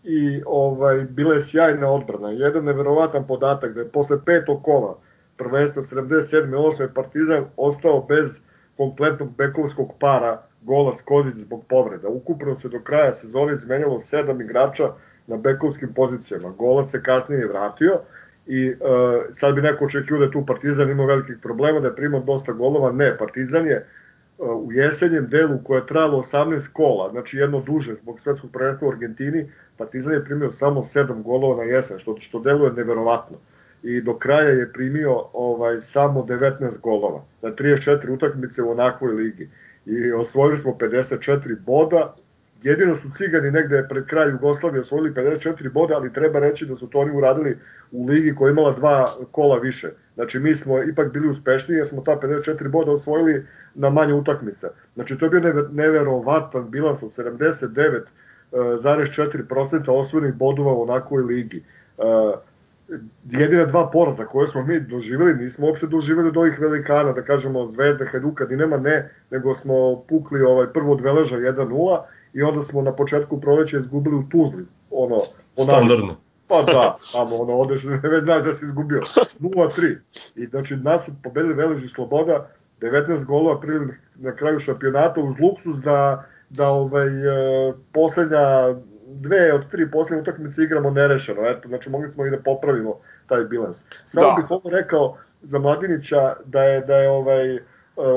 [0.04, 2.30] i ovaj bila je sjajna odbrana.
[2.30, 4.98] Jedan neverovatan podatak da je posle petog kola
[5.36, 6.50] prvenstva 77.
[6.50, 6.88] 8.
[6.94, 8.40] Partizan ostao bez
[8.76, 12.08] kompletnog bekovskog para gola Skozić zbog povreda.
[12.08, 14.92] Ukupno se do kraja sezone izmenjalo sedam igrača
[15.26, 16.48] na bekovskim pozicijama.
[16.58, 18.00] Golac se kasnije vratio
[18.50, 18.76] i uh,
[19.32, 22.92] sad bi neko očekio da tu Partizan imao velikih problema, da je primao dosta golova.
[22.92, 23.86] Ne, Partizan je
[24.38, 28.90] u jesenjem delu koje je trajalo 18 kola, znači jedno duže zbog svetskog prvenstva u
[28.90, 33.36] Argentini, Partizan je primio samo 7 golova na jesen, što, što deluje neverovatno.
[33.82, 39.48] I do kraja je primio ovaj samo 19 golova na 34 utakmice u onakvoj ligi.
[39.86, 42.14] I osvojili smo 54 boda
[42.62, 46.86] Jedino su cigani negde pred kraj Jugoslavije osvojili 54 boda, ali treba reći da su
[46.86, 47.58] to oni uradili
[47.92, 49.90] u ligi koja je imala dva kola više.
[50.14, 54.68] Znači mi smo ipak bili uspešniji jer smo ta 54 boda osvojili na manje utakmica.
[54.94, 57.10] Znači to je bio neverovatan bilans od
[58.52, 61.62] 79,4% osvojenih bodova u onakoj ligi.
[61.98, 62.04] Uh,
[63.30, 67.66] jedina dva poraza koje smo mi doživjeli, nismo uopšte doživjeli od ovih velikana, da kažemo
[67.66, 72.00] Zvezda, Hajduka, Dinema, ne, nego smo pukli ovaj, prvo od Veleža 1-0
[72.32, 74.64] i onda smo na početku proleća izgubili u Tuzli.
[74.90, 75.18] Ono,
[75.62, 76.16] Standardno.
[76.48, 79.00] Pa da, tamo ono, odeš, ne znaš da si izgubio.
[79.40, 79.96] 0-3.
[80.36, 82.48] I znači nas su pobedili Veleži Sloboda,
[82.80, 88.74] 19 golova prili na kraju šampionata uz luksus da, da ovaj, e, poslednja
[89.06, 91.48] dve od tri poslednje utakmice igramo nerešeno.
[91.48, 93.84] Eto, znači mogli smo i da popravimo taj bilans.
[94.06, 94.34] Samo da.
[94.36, 97.60] bih ovo rekao za Mladinića da je da je ovaj e,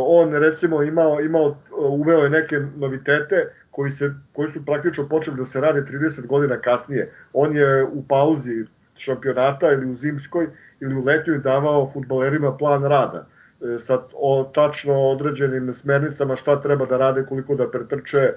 [0.07, 1.55] on recimo imao imao
[1.89, 6.59] uveo je neke novitete koji, se, koji su praktično počeli da se rade 30 godina
[6.59, 7.11] kasnije.
[7.34, 8.65] On je u pauzi
[8.95, 10.47] šampionata ili u zimskoj
[10.80, 16.86] ili u letnjoj davao futbolerima plan rada e, sa o tačno određenim smernicama šta treba
[16.86, 18.34] da rade, koliko da pretrče,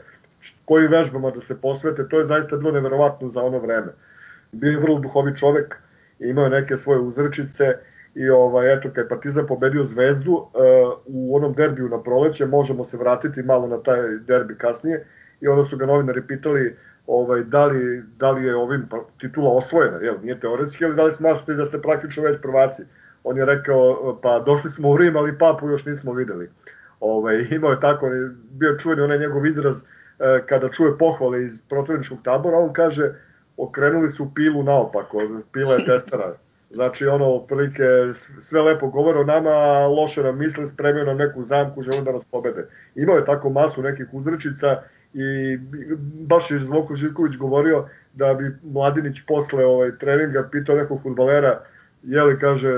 [0.64, 3.93] kojim vežbama da se posvete, to je zaista bilo neverovatno za ono vreme.
[4.53, 5.76] Bio je vrlo duhovi čovek,
[6.18, 7.74] imao neke svoje uzrečice
[8.14, 10.49] i ovaj, eto, kad je Partizan pobedio Zvezdu uh,
[11.07, 15.05] u onom derbiju na proleće, možemo se vratiti malo na taj derbi kasnije,
[15.41, 16.76] i onda su ga novinari pitali
[17.07, 21.05] ovaj, da, li, da li je ovim pa, titula osvojena, jel, nije teoretski, ali da
[21.05, 22.82] li smatrate da ste praktično već prvaci.
[23.24, 26.51] On je rekao, pa došli smo u Rim, ali papu još nismo videli.
[27.01, 28.11] Ovaj, imao je tako,
[28.51, 29.82] bio čuveni onaj njegov izraz e,
[30.47, 33.12] kada čuje pohvale iz protivničkog tabora, on kaže
[33.57, 35.22] okrenuli su pilu naopako,
[35.53, 36.34] pila je testera.
[36.70, 37.82] Znači, ono, otprilike,
[38.41, 42.24] sve lepo govore o nama, loše nam misle, spremio nam neku zamku, žele da nas
[42.24, 42.68] pobede.
[42.95, 44.82] Imao je tako masu nekih uzrečica
[45.17, 45.59] i
[46.27, 51.61] baš je Zvonko Živković govorio da bi Mladinić posle ovaj, treninga pitao nekog futbalera,
[52.03, 52.69] je li, kaže,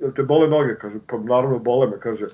[0.00, 0.74] jel te bole noge?
[0.74, 2.26] Kaže, pa naravno bole me, kaže,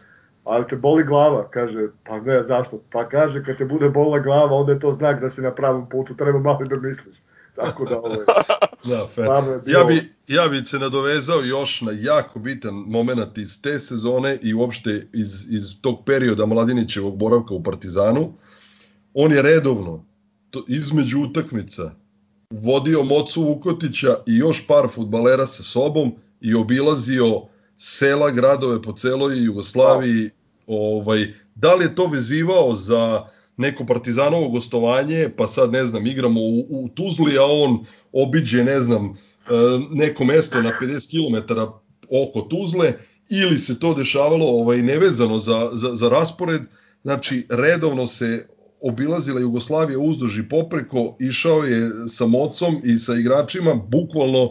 [0.45, 2.81] ali te boli glava, kaže, pa ne, zašto?
[2.93, 5.89] Pa kaže, kad te bude bolila glava, onda je to znak da si na pravom
[5.89, 7.17] putu, treba malo da misliš.
[7.57, 8.19] Tako da, ovaj,
[8.91, 9.29] da, fair.
[9.67, 14.55] Ja bi, ja bi se nadovezao još na jako bitan moment iz te sezone i
[14.55, 18.33] uopšte iz, iz tog perioda Mladinićevog boravka u Partizanu.
[19.15, 20.05] On je redovno,
[20.51, 21.95] to, između utakmica,
[22.51, 27.43] vodio Mocu Vukotića i još par futbalera sa sobom i obilazio
[27.77, 30.31] sela, gradove po celoj Jugoslaviji.
[30.67, 36.41] Ovaj, da li je to vezivao za neko partizanovo gostovanje, pa sad ne znam, igramo
[36.41, 39.13] u, u Tuzli, a on obiđe, ne znam, e,
[39.91, 41.53] neko mesto na 50 km
[42.11, 42.93] oko Tuzle,
[43.31, 46.63] ili se to dešavalo ovaj, nevezano za, za, za raspored,
[47.03, 48.47] znači redovno se
[48.81, 54.51] obilazila Jugoslavija uzduž i popreko, išao je sa mocom i sa igračima, bukvalno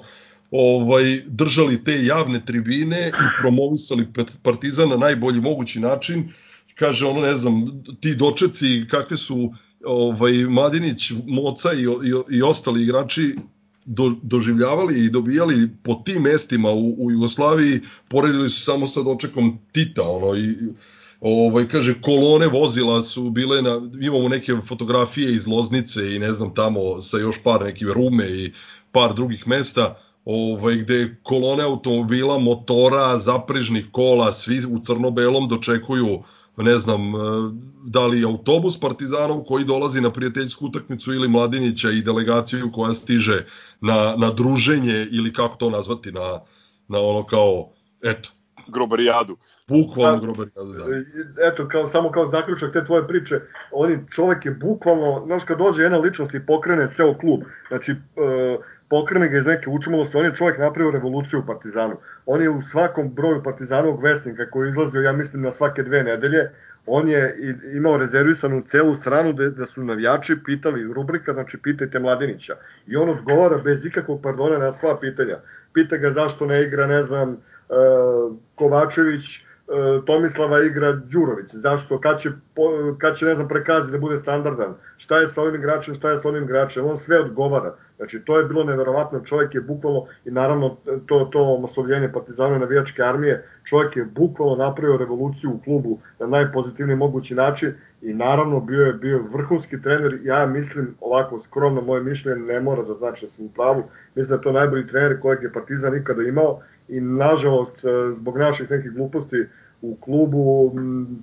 [0.51, 4.07] ovaj držali te javne tribine i promovisali
[4.43, 6.29] Partizan na najbolji mogući način.
[6.75, 9.53] Kaže ono ne znam ti dočeci kakve su
[9.85, 13.35] ovaj Mladinić, Moca i, i, i ostali igrači
[13.85, 19.59] do, doživljavali i dobijali po tim mestima u, u Jugoslaviji poredili su samo sa dočekom
[19.71, 20.55] Tita ono i
[21.21, 26.53] ovaj kaže kolone vozila su bile na imamo neke fotografije iz Loznice i ne znam
[26.53, 28.53] tamo sa još par nekih Rume i
[28.91, 36.23] par drugih mesta ovaj, gde kolone automobila, motora, zaprežnih kola, svi u crno-belom dočekuju
[36.57, 37.17] ne znam, e,
[37.85, 43.45] da li autobus Partizanov koji dolazi na prijateljsku utakmicu ili Mladinića i delegaciju koja stiže
[43.81, 46.41] na, na druženje ili kako to nazvati, na,
[46.87, 47.69] na ono kao,
[48.03, 48.29] eto,
[48.73, 49.37] grobarijadu.
[49.67, 51.47] Bukvalno grobarijadu, da.
[51.47, 53.39] Eto, kao, samo kao zaključak te tvoje priče,
[53.71, 58.63] oni čovek je bukvalno, znaš kad dođe jedna ličnost i pokrene ceo klub, znači, uh,
[58.89, 61.97] pokrene ga iz neke učmalosti, on je čovjek napravio revoluciju u Partizanu.
[62.25, 66.03] On je u svakom broju Partizanovog vesnika koji je izlazio, ja mislim, na svake dve
[66.03, 66.49] nedelje,
[66.85, 67.37] on je
[67.75, 72.55] imao rezervisanu celu stranu da, da su navijači pitali, rubrika, znači pitajte Mladinića.
[72.87, 75.37] I on odgovara bez ikakvog pardona na sva pitanja.
[75.73, 77.37] Pita ga zašto ne igra, ne znam, uh,
[78.55, 82.29] Kovačević, E, Tomislava igra Đurović, zašto, kad će,
[82.97, 86.17] kad će ne znam, prekazi da bude standardan, šta je sa ovim igračem, šta je
[86.17, 87.75] sa onim igračem, on sve odgovara.
[87.97, 93.03] Znači, to je bilo neverovatno, čovjek je bukvalno, i naravno to, to masovljenje partizanove navijačke
[93.03, 98.85] armije, čovjek je bukvalno napravio revoluciju u klubu na najpozitivniji mogući način i naravno bio
[98.85, 103.31] je bio vrhunski trener, ja mislim ovako skromno moje mišljenje ne mora da znači da
[103.31, 103.83] sam u pravu,
[104.15, 108.37] mislim da je to najbolji trener kojeg je Partizan ikada imao i nažalost e, zbog
[108.37, 109.45] naših nekih gluposti
[109.81, 110.71] u klubu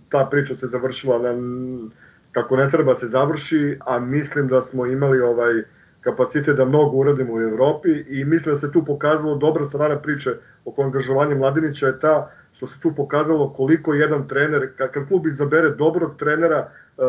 [0.08, 1.34] ta priča se završila na,
[2.32, 5.62] kako ne treba se završi, a mislim da smo imali ovaj
[6.00, 10.30] kapacitet da mnogo uradimo u Evropi i mislim da se tu pokazalo dobra strana priče
[10.64, 15.70] oko angažovanja Mladinića je ta što se tu pokazalo koliko jedan trener, kad klub izabere
[15.70, 17.04] dobrog trenera uh,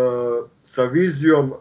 [0.63, 1.57] sa vizijom uh,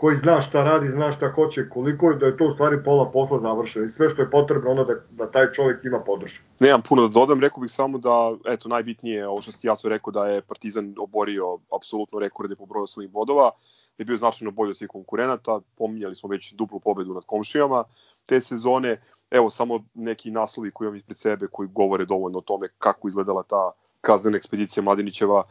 [0.00, 3.40] koji zna šta radi, zna šta hoće, koliko da je to u stvari pola posla
[3.40, 6.44] završeno i sve što je potrebno ono da, da taj čovjek ima podršku.
[6.60, 10.10] Nemam puno da dodam, rekao bih samo da, eto, najbitnije, ovo što ste sve rekao,
[10.10, 13.50] da je Partizan oborio apsolutno rekorde po broju svojih bodova,
[13.98, 17.84] da je bio značajno bolji od svih konkurenata, pominjali smo već duplu pobedu nad komšijama
[18.26, 22.68] te sezone, evo samo neki naslovi koji imam ispred sebe koji govore dovoljno o tome
[22.78, 25.44] kako izgledala ta kaznena ekspedicija Mladinićeva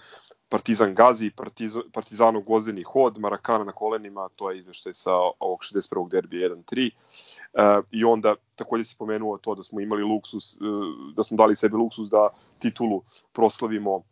[0.49, 6.09] Partizan gazi, Partizan, Partizanov gvozdeni hod, Marakana na kolenima, to je izveštaj sa ovog 61.
[6.09, 6.89] derbija 1-3.
[6.89, 11.55] Uh, I onda takođe se pomenuo to da smo imali luksus, uh, da smo dali
[11.55, 12.29] sebi luksus da
[12.59, 13.01] titulu
[13.33, 14.03] proslavimo uh,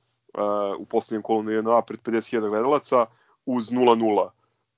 [0.79, 3.05] u poslednjem kolu na 1 pred 50.000 gledalaca
[3.45, 4.29] uz 0-0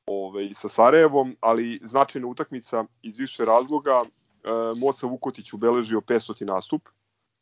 [0.05, 4.01] ovaj, sa Sarajevom, ali značajna utakmica iz više razloga.
[4.01, 6.45] Uh, Moca Vukotić ubeležio 500.
[6.45, 6.89] nastup.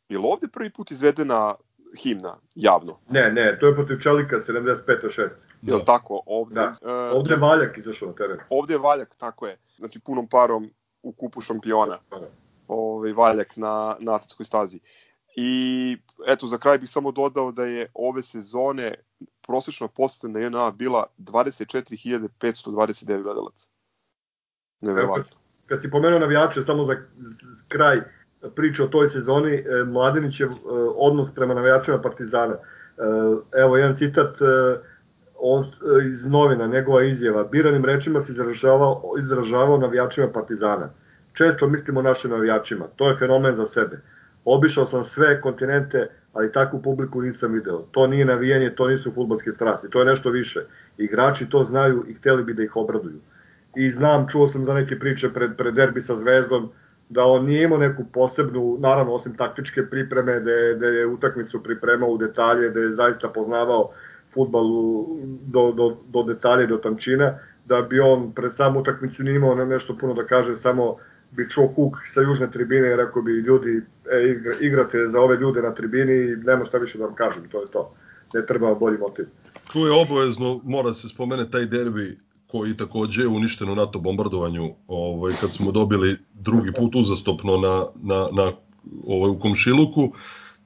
[0.08, 1.54] Je li ovde prvi put izvedena
[1.96, 2.98] himna javno.
[3.10, 5.28] Ne, ne, to je protiv Čelika 75-6.
[5.62, 5.74] Da.
[5.74, 6.22] Je tako?
[6.26, 6.72] Ovde, da.
[6.82, 8.38] Uh, ovde je Valjak izašao na teren.
[8.50, 9.58] Ovde je Valjak, tako je.
[9.78, 10.70] Znači punom parom
[11.02, 11.98] u kupu šampiona.
[12.68, 14.80] Ovaj Valjak na, na atletskoj stazi.
[15.36, 18.94] I eto, za kraj bih samo dodao da je ove sezone
[19.46, 23.68] prosečna poseta na JNA bila 24.529 gledalaca.
[24.80, 25.36] Neverovatno.
[25.66, 26.96] Kad si pomenuo navijače, samo za
[27.68, 28.00] kraj,
[28.56, 30.52] priče o toj sezoni, e, Mladenićev e,
[30.96, 32.54] odnos prema navijačima Partizana.
[32.54, 32.60] E,
[33.60, 34.36] evo jedan citat,
[35.40, 35.64] on
[36.12, 40.90] iz novina, njegova izjava, biranim rečima se izražavao, izražavao navijačima Partizana.
[41.32, 44.00] Često mislimo našim navijačima, to je fenomen za sebe.
[44.44, 47.78] Obišao sam sve kontinente, ali takvu publiku nisam video.
[47.90, 50.60] To nije navijanje, to nisu futbolske strasti, to je nešto više.
[50.98, 53.20] Igrači to znaju i hteli bi da ih obraduju.
[53.76, 56.70] I znam, čuo sam za neke priče pred, pred derbi sa Zvezdom,
[57.08, 61.62] da on nije imao neku posebnu, naravno osim taktičke pripreme, da je, da je utakmicu
[61.62, 63.90] pripremao u detalje, da je zaista poznavao
[64.34, 64.64] futbal
[65.46, 69.96] do, do, do detalje, do tančina, da bi on pred samu utakmicu nije imao nešto
[69.96, 70.96] puno da kaže, samo
[71.30, 75.36] bi čuo huk sa južne tribine i rekao bi ljudi, e, igra, igrate za ove
[75.36, 77.94] ljude na tribini i nema šta više da vam kažem, to je to.
[78.34, 79.26] Ne treba bolji motiv.
[79.72, 82.18] Tu je obavezno, mora se spomene taj derbi
[82.48, 87.86] koji takođe je uništen u NATO bombardovanju, ovaj, kad smo dobili drugi put uzastopno na,
[88.02, 88.52] na, na
[89.06, 90.12] ovaj, u Komšiluku.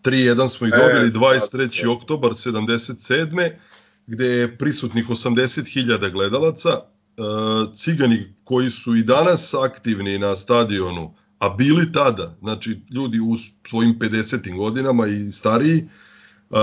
[0.02, 1.84] 3-1 smo ih dobili 23.
[1.84, 3.50] E, oktobar 77.
[4.06, 6.70] gde je prisutnih 80.000 gledalaca.
[6.70, 6.82] E,
[7.74, 13.36] cigani koji su i danas aktivni na stadionu, a bili tada, znači ljudi u
[13.68, 14.56] svojim 50.
[14.56, 16.56] godinama i stariji, e,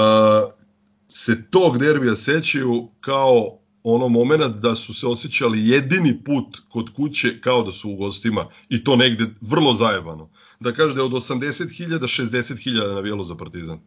[1.07, 7.41] se tog derbija sećaju kao ono moment da su se osjećali jedini put kod kuće
[7.41, 10.29] kao da su u gostima i to negde vrlo zajebano.
[10.59, 13.79] Da kaže da je od 80.000 60.000 navijelo za Partizan.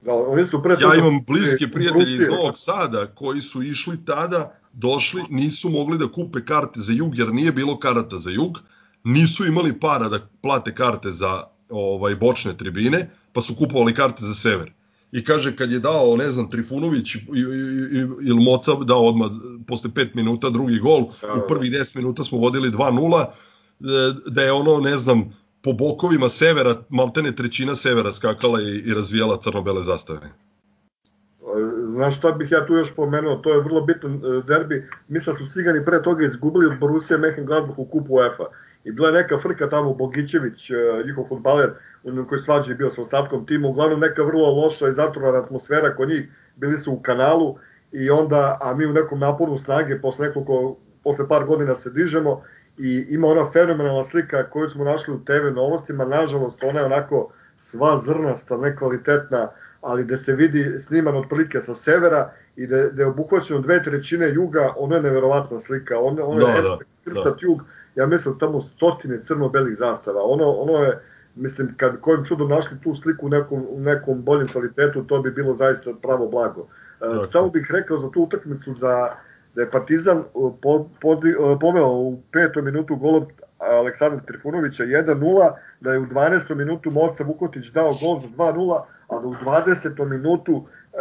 [0.00, 4.60] Da, oni su pre ja imam bliske prijatelje iz Novog Sada koji su išli tada,
[4.72, 8.58] došli, nisu mogli da kupe karte za jug jer nije bilo karata za jug,
[9.04, 14.34] nisu imali para da plate karte za ovaj bočne tribine, pa su kupovali karte za
[14.34, 14.72] sever
[15.12, 17.16] i kaže kad je dao, ne znam, Trifunović
[18.28, 19.28] ili Moca dao odmah
[19.66, 23.26] posle 5 minuta drugi gol, u prvih 10 minuta smo vodili 2-0, e,
[24.26, 25.32] da je ono, ne znam,
[25.62, 30.20] po bokovima severa, maltene trećina severa skakala i, i razvijala crno-bele zastave.
[31.86, 34.88] Znaš šta bih ja tu još pomenuo, to je vrlo bitan e, derbi.
[35.08, 38.44] Mislim da su Cigani pre toga izgubili od Borussia Mönchengladbach u kupu UEFA.
[38.84, 40.74] I bila je neka frka tamo, Bogićević, e,
[41.06, 41.70] njihov futbaler,
[42.28, 46.28] koji svađi bio sa ostatkom tima, uglavnom neka vrlo loša i zatvorana atmosfera kod njih,
[46.56, 47.56] bili su u kanalu
[47.92, 52.42] i onda, a mi u nekom naporu snage, posle nekoliko, posle par godina se dižemo
[52.78, 57.32] i ima ona fenomenalna slika koju smo našli u TV novostima, nažalost ona je onako
[57.56, 59.48] sva zrnasta, nekvalitetna,
[59.80, 64.32] ali da se vidi sniman otprilike sa severa i da, da je obuhvaćeno dve trećine
[64.32, 67.36] juga, ono je neverovatna slika, ono, ono je da, da, da.
[67.40, 67.62] jug,
[68.00, 70.98] ja mislim tamo stotine crno-belih zastava, ono, ono je,
[71.34, 75.30] mislim, kad kojim čudom našli tu sliku u nekom, u nekom boljem kvalitetu, to bi
[75.30, 76.66] bilo zaista pravo blago.
[77.00, 77.26] Dakle.
[77.26, 79.10] Samo bih rekao za tu utakmicu da,
[79.54, 80.22] da je Partizan
[80.62, 81.20] po, po,
[81.60, 83.26] poveo u petom minutu golom
[83.58, 86.54] Aleksandra Trifunovića 1-0, da je u 12.
[86.54, 90.08] minutu Moca Vukotić dao gol za 2-0, a da u 20.
[90.08, 90.96] minutu e,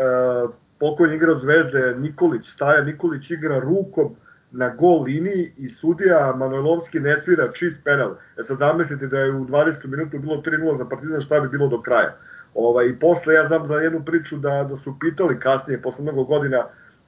[0.80, 4.16] pokojni igra Zvezde Nikolić, Staja Nikolić igra rukom
[4.52, 8.16] na gol liniji i sudija Manojlovski ne svira čist penal.
[8.40, 9.88] E sad zamislite da je u 20.
[9.88, 12.16] minutu bilo 3-0 za Partizan, šta bi bilo do kraja.
[12.54, 16.24] Ovaj, I posle ja znam za jednu priču da, da su pitali kasnije, posle mnogo
[16.24, 16.66] godina,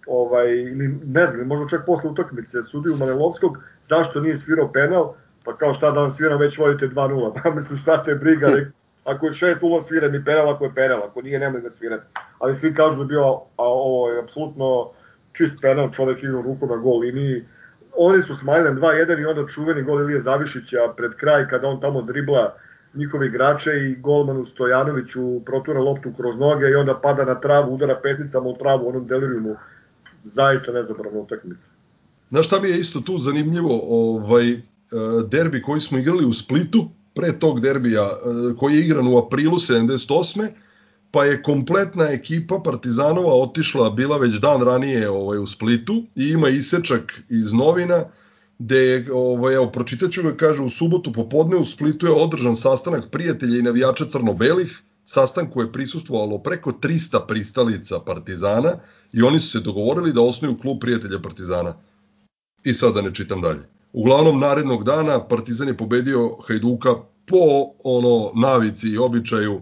[0.08, 5.14] ovaj, ili ne znam, možda čak posle utakmice sudiju Manojlovskog, zašto nije svirao penal,
[5.44, 7.34] pa kao šta da vam sviram, već vodite 2-0.
[7.44, 8.48] Pa mislim šta te briga,
[9.12, 12.06] ako je 6-0 svira mi penal, ako je penal, ako nije nemoj da svirate.
[12.40, 13.24] Ali svi kažu da je bio,
[13.58, 14.92] a ovo je apsolutno
[15.34, 17.46] čist penal, čovek igra ruku na gol liniji.
[17.98, 22.02] Oni su smanjili 2-1 i onda čuveni gol Ilije Zavišića pred kraj kada on tamo
[22.02, 22.56] dribla
[22.94, 28.00] njihovi igrače i golmanu Stojanoviću protura loptu kroz noge i onda pada na travu, udara
[28.04, 29.56] pesnicama u travu, onom delirijumu.
[30.24, 31.66] Zaista nezabravna utakmica.
[32.30, 34.60] Znaš šta mi je isto tu zanimljivo, ovaj, e,
[35.28, 39.56] derbi koji smo igrali u Splitu, pre tog derbija e, koji je igran u aprilu
[39.56, 40.48] 78
[41.12, 46.50] pa je kompletna ekipa Partizanova otišla, bila već dan ranije ovaj, u Splitu i ima
[46.50, 48.06] isečak iz novina
[48.60, 53.12] gde je, ovaj, evo, pročitaću ga, kaže, u subotu popodne u Splitu je održan sastanak
[53.12, 58.74] prijatelja i navijača crno-belih, sastanku je prisustvovalo preko 300 pristalica Partizana
[59.14, 61.76] i oni su se dogovorili da osnuju klub prijatelja Partizana.
[62.64, 63.68] I sad da ne čitam dalje.
[63.94, 66.96] Uglavnom, narednog dana Partizan je pobedio Hajduka
[67.26, 69.62] po ono navici i običaju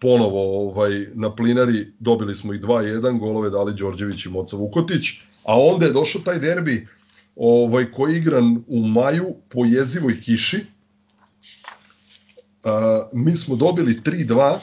[0.00, 5.04] ponovo ovaj, na plinari dobili smo i 2-1, golove dali Đorđević i Moca Vukotić,
[5.44, 6.88] a onda je došao taj derbi
[7.36, 10.64] ovaj, koji je igran u maju po jezivoj kiši.
[12.64, 14.58] A, mi smo dobili 3-2,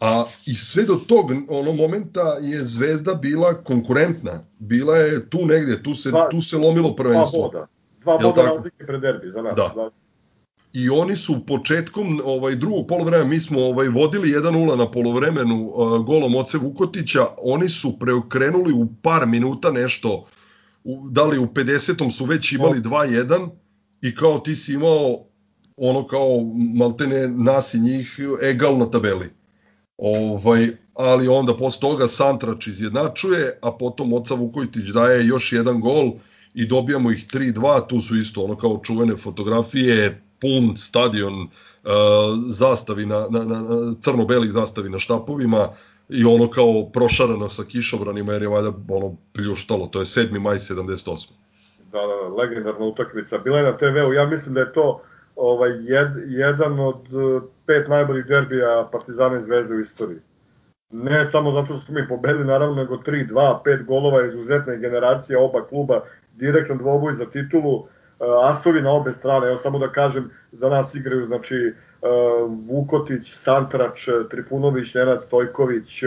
[0.00, 4.44] a i sve do tog ono momenta je Zvezda bila konkurentna.
[4.58, 7.38] Bila je tu negde, tu se, dva, tu se lomilo prvenstvo.
[7.38, 7.66] Dva boda.
[8.00, 9.56] Dva boda razlike pred derbi za nas.
[9.56, 9.90] Da.
[10.74, 16.04] I oni su početkom ovaj drugog poluvremena mi smo ovaj vodili 1:0 na poluvremenu uh,
[16.04, 20.26] golom Oce Vukotića, oni su preokrenuli u par minuta nešto
[20.84, 22.10] u, da li u 50.
[22.10, 23.48] su već imali 2:1
[24.02, 25.24] i kao ti si imao
[25.76, 26.28] ono kao
[26.74, 29.30] maltene nas i njih egal na tabeli.
[29.98, 36.12] Ovaj, ali onda posle toga Santrač izjednačuje, a potom Oca Vukotić daje još jedan gol
[36.54, 41.90] i dobijamo ih 3-2, tu su isto ono kao čuvene fotografije, pun stadion uh,
[42.46, 43.64] zastavi na, na, na
[44.00, 45.68] crno-belih zastavi na štapovima
[46.08, 50.40] i ono kao prošarano sa kišobranima jer je valjda ono pljuštalo, to je 7.
[50.40, 51.30] maj 78.
[51.92, 53.38] Da, da, da, legendarna utakmica.
[53.38, 55.00] Bila je na TV-u, ja mislim da je to
[55.36, 60.18] ovaj, jed, jedan od uh, pet najboljih derbija Partizana i Zvezde u istoriji.
[60.90, 65.66] Ne samo zato što smo mi pobedili, naravno, nego 3-2, 5 golova, izuzetne generacije oba
[65.66, 67.86] kluba, direktan dvoboj za titulu,
[68.44, 71.72] asovi na obe strane, evo samo da kažem, za nas igraju, znači,
[72.02, 76.02] uh, Vukotić, Santrač, Trifunović, Nenad Stojković,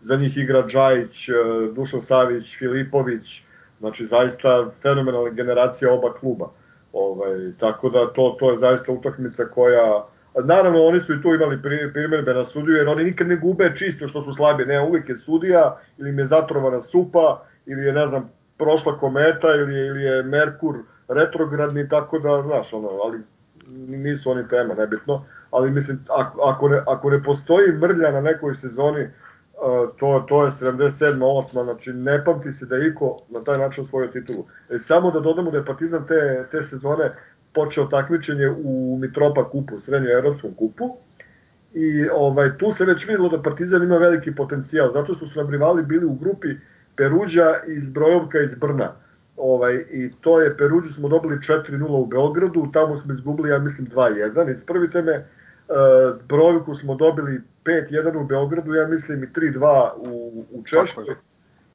[0.00, 1.28] za njih igra Džajić,
[1.74, 3.42] Dušan Savić, Filipović,
[3.78, 6.48] znači zaista fenomenalna generacija oba kluba.
[6.92, 10.04] Ovaj, tako da to, to je zaista utakmica koja
[10.44, 14.08] Naravno, oni su i tu imali primjerbe na sudiju, jer oni nikad ne gube čisto
[14.08, 14.64] što su slabi.
[14.64, 19.54] Ne, uvijek je sudija, ili im je zatrovana supa, ili je, ne znam, prošla kometa,
[19.54, 20.76] ili je, ili je Merkur
[21.08, 23.18] retrogradni, tako da, znaš, ono, ali
[23.88, 25.24] nisu oni tema, nebitno.
[25.50, 29.08] Ali mislim, ako, ako, ne, ako ne postoji mrlja na nekoj sezoni,
[29.98, 31.18] to, to je 77.
[31.18, 31.64] 8.
[31.64, 34.46] Znači, ne pamti se da je Iko na taj način osvojio titulu.
[34.70, 37.12] E, samo da dodamo da je Partizan te, te sezone
[37.54, 40.96] počeo takmičenje u Mitropa kupu, srednjo evropskom kupu.
[41.74, 45.82] I ovaj, tu se već videlo da Partizan ima veliki potencijal, zato su nam rivali
[45.82, 46.48] bili u grupi
[46.96, 48.92] Peruđa iz Brojovka iz Brna.
[49.38, 53.86] Ovaj, I to je, Peruđu smo dobili 4-0 u Beogradu, tamo smo izgubili, ja mislim,
[53.86, 54.52] 2-1.
[54.52, 55.24] Ispravite me,
[56.12, 61.04] Zbrojevku smo dobili 5-1 u Beogradu, ja mislim i 3-2 u, u Češkoj.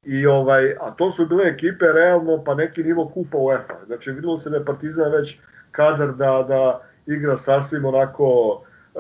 [0.03, 3.74] I ovaj, a to su bile ekipe realno pa neki nivo kupa UEFA.
[3.86, 5.39] Znači videlo se da je Partizan već
[5.72, 8.61] kadar da, da igra sasvim onako
[8.95, 8.99] e,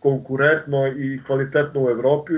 [0.00, 2.32] konkurentno i kvalitetno u Evropi.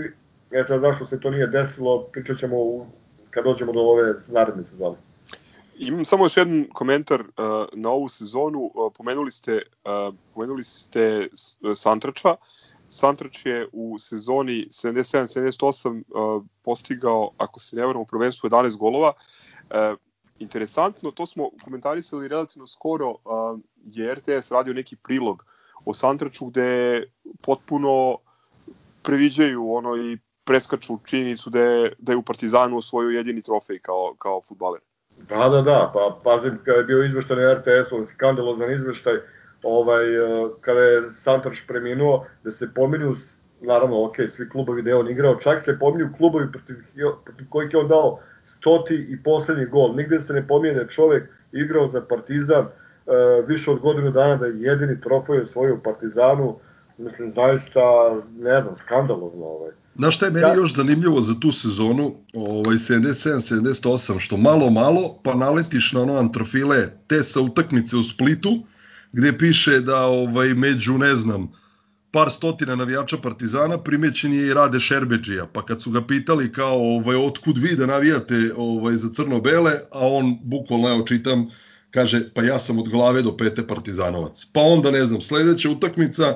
[0.50, 2.86] E sad zašto se to nije desilo, pričat ćemo u,
[3.30, 4.96] kad dođemo do ove naredne sezone.
[5.77, 7.27] Imam samo još jedan komentar uh,
[7.72, 8.70] na ovu sezonu.
[8.75, 11.29] Uh, pomenuli ste uh, pomenuli ste
[11.75, 12.37] Santrača.
[12.89, 19.12] Santrač je u sezoni 77-78 uh, postigao, ako se ne varam, u prvenstvu 11 golova.
[19.70, 19.99] Uh,
[20.39, 25.45] interesantno, to smo komentarisali relativno skoro, uh, je RTS radio neki prilog
[25.85, 27.03] o Santraču gde
[27.43, 28.18] potpuno
[29.03, 34.14] previđaju ono i preskaču činjenicu da je, da je u Partizanu osvojio jedini trofej kao,
[34.18, 34.81] kao futbaler.
[35.28, 39.14] Da, da, da, pa pazim kada je bio izveštaj na RTS-u, skandalozan izveštaj,
[39.62, 43.14] ovaj, e, kada je Santrač preminuo, da se pominju,
[43.60, 46.76] naravno, ok, svi klubovi je on igrao, čak se pominju klubovi protiv,
[47.24, 49.94] protiv kojih je on dao stoti i poslednji gol.
[49.94, 54.46] Nigde se ne pominje da čovek igrao za Partizan uh, više od godinu dana da
[54.46, 56.58] je jedini trofej osvojio u Partizanu,
[56.98, 57.80] mislim, zaista,
[58.38, 59.70] ne znam, skandalozno ovaj.
[59.97, 60.55] Znaš šta je meni da.
[60.55, 66.90] još zanimljivo za tu sezonu, ovaj 77-78, što malo malo, pa naletiš na ono antrofile
[67.07, 68.66] te sa utakmice u Splitu,
[69.12, 71.53] gde piše da ovaj među, ne znam,
[72.11, 76.97] par stotina navijača Partizana primećen je i Rade Šerbeđija, pa kad su ga pitali kao
[76.97, 81.49] ovaj, otkud vi da navijate ovaj, za crno-bele, a on bukvalno, evo čitam,
[81.90, 84.47] kaže, pa ja sam od glave do pete Partizanovac.
[84.53, 86.34] Pa onda, ne znam, sledeća utakmica,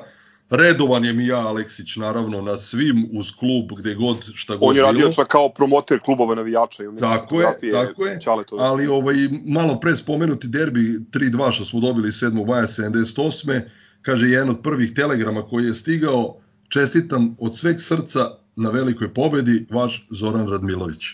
[0.49, 4.81] Redovan je Mija Aleksić, naravno, na svim uz klub, gde god, šta god On je
[4.81, 6.83] radio čak kao promoter klubova navijača.
[6.83, 8.19] I tako je, tako je,
[8.59, 12.47] ali ovaj, malo pre spomenuti derbi 3-2 što smo dobili 7.
[12.47, 13.61] maja 78.
[14.01, 16.37] Kaže, jedan od prvih telegrama koji je stigao,
[16.69, 18.19] čestitam od sveg srca
[18.55, 21.05] na velikoj pobedi, vaš Zoran Radmilović.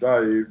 [0.00, 0.44] Da, i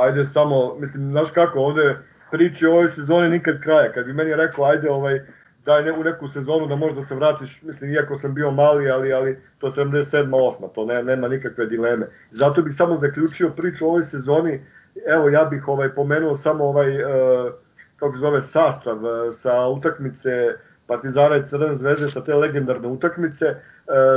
[0.00, 1.98] ajde samo, mislim, znaš kako, ovde
[2.30, 3.92] priči o ovoj sezoni nikad kraja.
[3.92, 5.20] Kad bi meni rekao, ajde, ovaj,
[5.64, 9.12] daj ne, u neku sezonu da možda se vratiš, mislim, iako sam bio mali, ali,
[9.12, 10.30] ali to 77.
[10.30, 10.72] 8.
[10.74, 12.06] To ne, nema nikakve dileme.
[12.30, 14.60] Zato bih samo zaključio priču o ovoj sezoni,
[15.06, 17.52] evo ja bih ovaj pomenuo samo ovaj, uh,
[17.96, 20.30] kako zove, sastav uh, sa utakmice
[20.86, 23.54] Partizana i Crvene zvezde sa te legendarne utakmice, uh,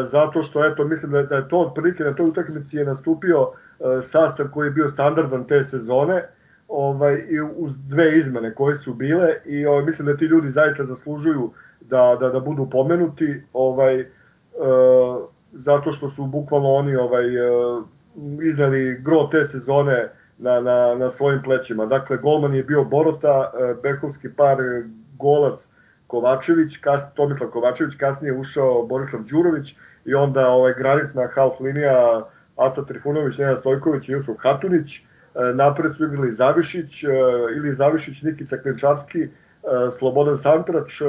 [0.04, 3.50] zato što eto, mislim da da je to otprilike na toj utakmici je nastupio uh,
[4.02, 6.28] sastav koji je bio standardan te sezone,
[6.68, 10.84] ovaj, i uz dve izmene koje su bile i ovaj, mislim da ti ljudi zaista
[10.84, 11.52] zaslužuju
[11.82, 14.06] da, da, da budu pomenuti ovaj, e,
[15.52, 17.50] zato što su bukvalno oni ovaj, e,
[18.44, 21.86] izneli gro te sezone na, na, na svojim plećima.
[21.86, 23.52] Dakle, golman je bio Borota,
[23.84, 24.58] e, par,
[25.18, 25.70] golac
[26.08, 32.86] Kovačević, kas, Tomislav Kovačević, kasnije ušao Borislav Đurović i onda ovaj granitna half linija Aca
[32.86, 34.98] Trifunović, Nenad Stojković i Jusuf Hatunić.
[34.98, 35.15] E,
[35.54, 37.08] napred su igrali Zavišić e,
[37.58, 39.30] ili Zavišić, Nikica Klenčarski, e,
[39.98, 41.02] Slobodan Santrač,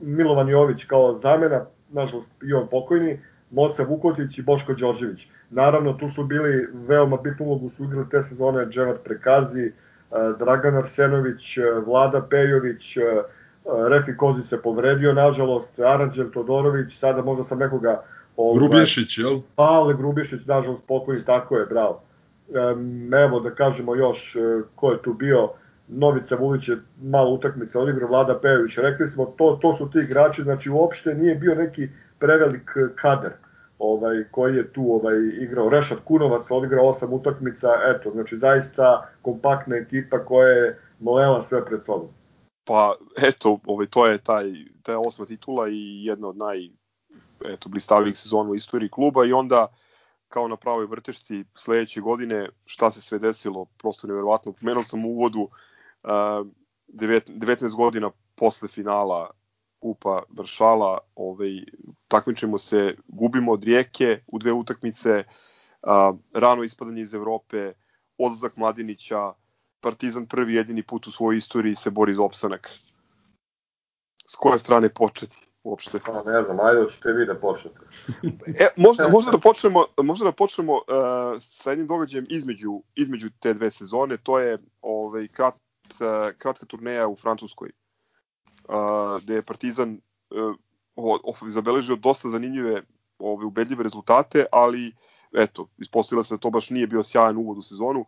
[0.00, 3.20] Milovan Jović kao zamena, nažalost i on pokojni,
[3.50, 5.28] Moca Vukotić i Boško Đorđević.
[5.50, 9.72] Naravno, tu su bili veoma bitnu ulogu su igrali te sezone Dževat Prekazi,
[10.38, 12.96] Dragan Arsenović, Vlada Pejović,
[13.88, 18.02] Refi Kozić se povredio, nažalost, Aranđel Todorović, sada možda sam nekoga...
[18.36, 19.40] Ovaj, Grubješić, jel?
[19.56, 22.02] Pavle Grubješić, nažalost, pokojni, tako je, bravo.
[23.24, 25.48] Evo da kažemo još uh, ko je tu bio,
[25.88, 30.42] Novica Vulić je malo utakmica odigrao, Vlada Pejović, rekli smo, to, to su ti igrači,
[30.42, 31.88] znači uopšte nije bio neki
[32.18, 33.32] prevelik kader
[33.78, 35.68] ovaj koji je tu ovaj igrao.
[35.68, 41.84] Rešat Kunovac odigrao osam utakmica eto znači zaista kompaktna ekipa koja je molela sve pred
[41.84, 42.08] sobom.
[42.64, 46.68] Pa eto, ovaj, to je taj, taj osma titula i jedna od naj
[47.44, 49.66] eto, blistavijih sezona u istoriji kluba i onda
[50.30, 54.52] kao na pravoj vrtešci sledeće godine šta se sve desilo, prosto neverovatno.
[54.52, 56.46] Pomenuo sam u uvodu uh,
[56.88, 59.30] 19 godina posle finala
[59.78, 61.50] Kupa Vršala, ovaj,
[62.08, 67.72] takmičimo se, gubimo od Rijeke u dve utakmice, uh, rano ispadanje iz Evrope,
[68.18, 69.32] odlazak Mladinića,
[69.80, 72.70] Partizan prvi jedini put u svojoj istoriji se bori za opstanak.
[74.26, 75.98] S koje strane početi uopšte?
[76.06, 77.80] Pa ne znam, ajde hoćete vi da počnete.
[78.64, 80.82] e, možda, možda da počnemo, možda da počnemo uh,
[81.40, 87.08] sa jednim događajem između, između te dve sezone, to je ovaj, krat, uh, kratka turneja
[87.08, 87.70] u Francuskoj,
[88.68, 90.00] uh, gde je Partizan
[90.96, 92.82] uh, zabeležio dosta zanimljive
[93.18, 94.94] ove, ubedljive rezultate, ali
[95.32, 98.04] eto, ispostavilo se da to baš nije bio sjajan uvod u sezonu.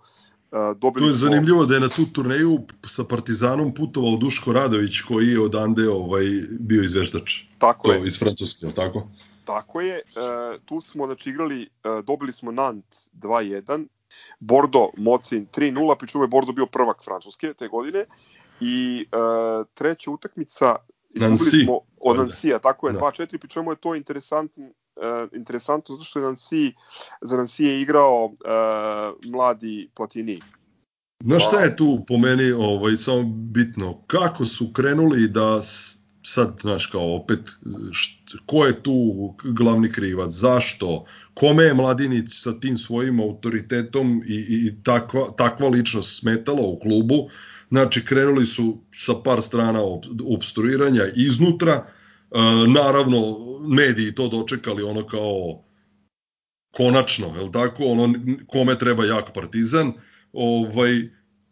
[0.53, 5.28] Dobili to je zanimljivo da je na tu turneju sa Partizanom putovao Duško Radović koji
[5.28, 6.24] je odande ovaj,
[6.61, 7.40] bio izveštač.
[7.59, 8.07] Tako to je.
[8.07, 9.09] iz Francuske, tako?
[9.44, 9.96] Tako je.
[9.96, 10.03] E,
[10.64, 11.68] tu smo znači, igrali, e,
[12.07, 12.84] dobili smo Nant
[13.14, 13.86] 2-1,
[14.40, 18.05] Bordo Mocin 3-0, pričuva je Bordo bio prvak Francuske te godine.
[18.61, 19.16] I e,
[19.74, 20.76] treća utakmica
[21.14, 21.64] Nancy.
[21.64, 23.00] smo od Nansija, tako je, da.
[23.00, 24.70] 2-4, pri čemu je to interesantno,
[25.32, 26.72] interesantno zato što je Nancy,
[27.20, 30.38] za Nancy je igrao uh, mladi Platini.
[31.20, 34.03] Na šta je tu po meni ovaj, samo bitno?
[34.07, 35.61] Kako su krenuli da
[36.24, 37.40] sad, znaš, kao opet,
[37.92, 38.94] št, ko je tu
[39.44, 46.18] glavni krivac, zašto, kome je Mladinić sa tim svojim autoritetom i, i takva, takva ličnost
[46.18, 47.28] smetala u klubu,
[47.72, 49.80] Znači, krenuli su sa par strana
[50.36, 51.84] obstruiranja iznutra, e,
[52.68, 53.37] naravno,
[53.68, 55.64] mediji to dočekali ono kao
[56.70, 58.14] konačno, je tako, ono
[58.47, 59.93] kome treba jak partizan,
[60.33, 61.03] ovaj,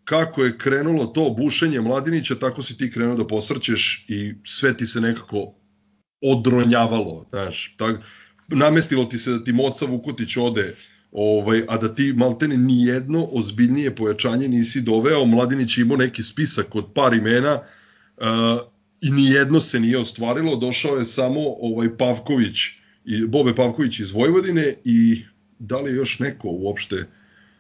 [0.05, 4.87] kako je krenulo to bušenje Mladinića, tako si ti krenuo da posrćeš i sve ti
[4.87, 5.55] se nekako
[6.23, 8.01] odronjavalo, znaš, tak,
[8.49, 10.77] namestilo ti se da ti Moca Vukotić ode
[11.13, 16.75] ovaj, a da ti maltene ni jedno ozbiljnije pojačanje nisi doveo, Mladinić imao neki spisak
[16.75, 18.27] od par imena uh,
[19.01, 22.57] i ni jedno se nije ostvarilo, došao je samo ovaj Pavković,
[23.05, 25.23] i Bobe Pavković iz Vojvodine i
[25.59, 26.97] da li je još neko uopšte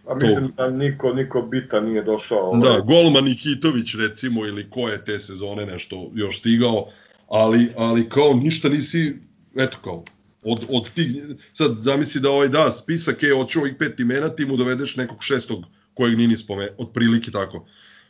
[0.06, 0.56] A mislim tog...
[0.56, 2.38] da niko, niko bita nije došao.
[2.38, 2.60] Ovaj.
[2.60, 6.86] Da, Golman Nikitović recimo ili ko je te sezone nešto još stigao,
[7.28, 9.16] ali, ali kao ništa nisi,
[9.56, 10.04] eto kao,
[10.42, 11.22] od, od tih,
[11.52, 15.24] sad zamisli da ovaj da spisak je, hoću ovih pet imena, ti mu dovedeš nekog
[15.24, 15.64] šestog
[15.94, 17.66] kojeg nini spome, otprilike tako.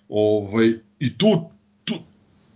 [0.09, 1.51] Ovaj, I tu,
[1.85, 1.95] tu,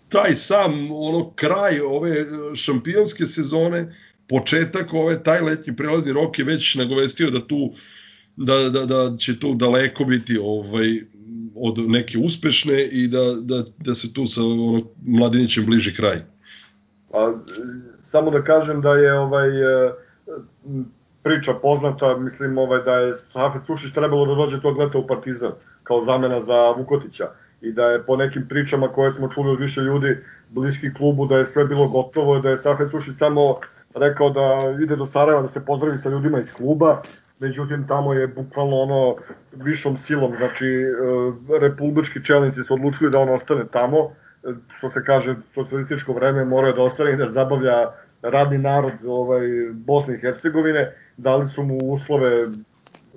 [0.09, 2.15] taj sam, ono, kraj ove
[2.57, 3.97] šampionske sezone,
[4.29, 7.73] početak ove, taj letnji prelazni rok je već nagovestio da tu,
[8.37, 11.01] da, da, da će tu daleko biti ovaj,
[11.55, 16.19] od neke uspešne i da, da, da se tu sa ono, Mladinićem bliži kraj.
[17.11, 17.35] Pa,
[18.15, 19.93] Samo da kažem da je ovaj e,
[21.23, 25.53] priča poznata, mislim ovaj da je Safet Sušić trebalo da dođe tog leta u Partizan
[25.83, 27.29] kao zamena za Vukotića
[27.65, 30.17] i da je po nekim pričama koje smo čuli od više ljudi
[30.51, 33.59] bliski klubu da je sve bilo gotovo, da je Safet Sušić samo
[33.95, 37.03] rekao da ide do Sarajeva da se pozdravi sa ljudima iz kluba,
[37.39, 39.17] međutim tamo je bukvalno ono
[39.53, 44.11] višom silom, znači e, republički čelnici su odlučili da on ostane tamo,
[44.77, 47.91] što se kaže socijalističko vreme mora da ostane i da zabavlja
[48.23, 49.41] radni narod ovaj,
[49.73, 52.47] Bosne i Hercegovine, dali su mu uslove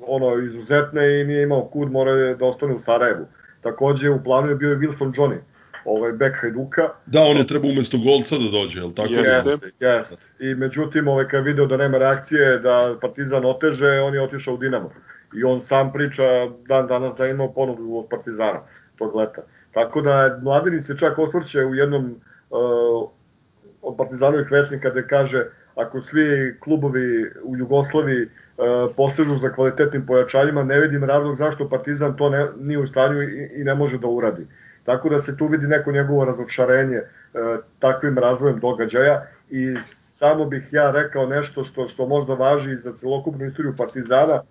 [0.08, 3.26] ono izuzetne i nije imao kud, mora da ostane u Sarajevu.
[3.68, 5.38] Takođe u planu je bio i Wilson Johnny,
[5.86, 6.90] ovaj bek Hajduka.
[7.06, 9.14] Da, on je trebao umesto golca da dođe, je tako?
[9.14, 10.16] Jeste, jeste.
[10.40, 14.54] I međutim, ovaj, kad je video da nema reakcije, da Partizan oteže, on je otišao
[14.54, 14.92] u Dinamo.
[15.34, 16.24] I on sam priča
[16.68, 18.60] dan danas da je imao ponudu od Partizana
[18.98, 19.42] tog leta.
[19.74, 22.16] Tako da Mladini se čak osvrće u jednom
[23.82, 25.46] od Partizanovih vesnika gde kaže
[25.78, 32.18] ako svi klubovi u Jugoslaviji uh, posežu za kvalitetnim pojačanjima, ne vidim razlog zašto Partizan
[32.18, 34.48] to ne, nije u stanju i, i ne može da uradi.
[34.84, 39.76] Tako da se tu vidi neko njegovo razočarenje uh, takvim razvojem događaja i
[40.18, 44.42] samo bih ja rekao nešto što što možda važi za celokupnu istoriju Partizana,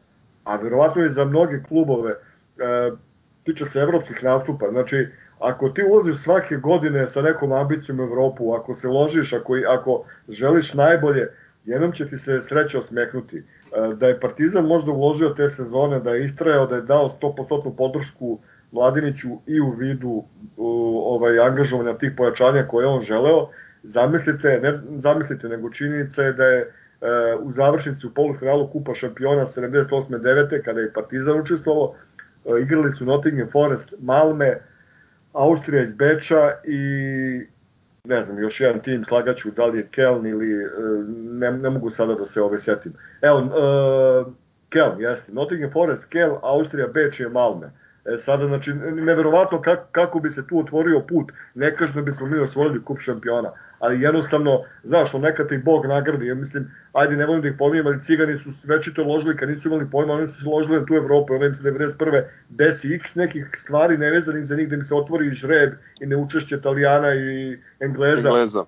[0.44, 2.98] a verovatno i za mnoge klubove, uh,
[3.44, 4.70] tiče se evropskih nastupa.
[4.70, 5.08] Znači,
[5.39, 10.05] ako ti ulaziš svake godine sa nekom ambicijom u Evropu, ako se ložiš, ako, ako
[10.28, 11.28] želiš najbolje,
[11.64, 13.39] jednom će ti se sreća osmeknuti.
[13.39, 17.76] E, da je Partizan možda uložio te sezone, da je istrajao, da je dao 100%
[17.76, 18.39] podršku
[18.72, 20.24] Mladiniću i u vidu
[20.57, 23.49] ovaj angažovanja tih pojačanja koje on želeo,
[23.82, 26.66] zamislite, ne zamislite, nego činjenica je da je e,
[27.43, 30.18] u završnici u polufinalu Kupa šampiona 78.
[30.18, 30.62] 9.
[30.62, 31.95] kada je Partizan učestvovao,
[32.45, 34.59] e, igrali su Nottingham Forest, Malme,
[35.37, 36.80] Austrija iz Beča i
[38.05, 40.68] ne znam, još jedan tim slagaću, da li je Keln ili e,
[41.16, 42.93] ne, ne mogu sada da se ove setim.
[43.22, 44.32] Evo, uh,
[44.68, 47.70] Keln, jeste, Nottingham Forest, Keln, Austrija, Beč je Malme.
[48.05, 52.26] E, sada, znači, neverovatno kako, kako bi se tu otvorio put, ne kažem da bismo
[52.26, 57.16] mi osvojili kup šampiona, ali jednostavno, znaš, on nekada ih Bog nagradi, ja mislim, ajde,
[57.16, 60.28] ne volim da ih pomijem, ali cigani su večito ložili, kad nisu imali pojma, oni
[60.28, 62.22] su se ložili na tu Evropu, onda im se 91.
[62.48, 67.14] desi x nekih stvari nevezanih za njih, da im se otvori žreb i neučešće Italijana
[67.14, 68.28] i Engleza.
[68.28, 68.64] Engleza.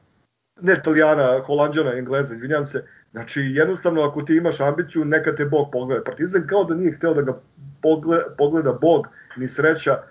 [0.60, 2.84] Ne Italijana, Holandjana, Engleza, izvinjam se.
[3.10, 6.04] Znači, jednostavno, ako ti imaš ambiciju, neka te Bog pogleda.
[6.04, 7.40] Partizan kao da nije hteo da ga
[7.82, 9.06] pogleda, pogleda Bog,
[9.36, 10.02] ni sreća,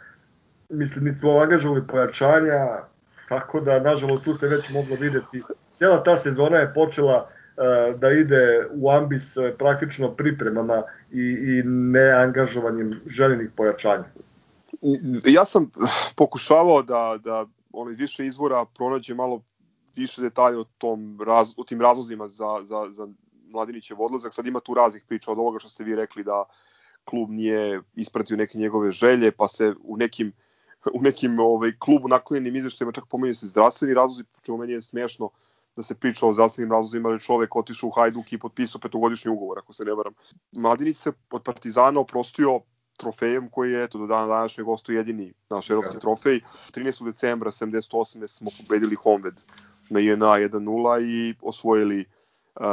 [0.70, 2.84] mislim, mi smo angažovali pojačanja,
[3.30, 5.44] tako da, nažalost, tu se već moglo videti.
[5.72, 11.64] Cijela ta sezona je počela uh, da ide u ambis uh, praktično pripremama i, i
[11.66, 14.06] neangažovanjem željenih pojačanja.
[15.26, 15.72] Ja sam
[16.16, 17.46] pokušavao da, da
[17.92, 19.42] iz više izvora pronađe malo
[19.96, 23.08] više detalja o, tom, raz, o tim razlozima za, za, za
[23.50, 24.34] Mladinićev odlazak.
[24.34, 26.44] Sad ima tu raznih priča od ovoga što ste vi rekli da
[27.06, 30.34] klub nije ispratio neke njegove želje, pa se u nekim
[30.94, 35.30] u nekim ovaj, klubu naklonjenim izveštajima čak pomenju se zdravstveni razlozi, čemu meni je smešno
[35.76, 39.60] da se priča o zdravstvenim razlozima, ali čovek otišao u Hajduk i potpisao petogodišnji ugovor,
[39.60, 40.14] ako se ne varam.
[40.52, 42.60] Mladinić se od Partizana oprostio
[42.98, 46.42] trofejem koji je eto do dana današnjeg gostu jedini naš evropski trofej.
[46.72, 47.06] 13.
[47.06, 48.28] decembra 78.
[48.28, 49.42] smo pobedili Honved
[49.90, 52.06] na INA 1-0 i osvojili
[52.56, 52.64] uh,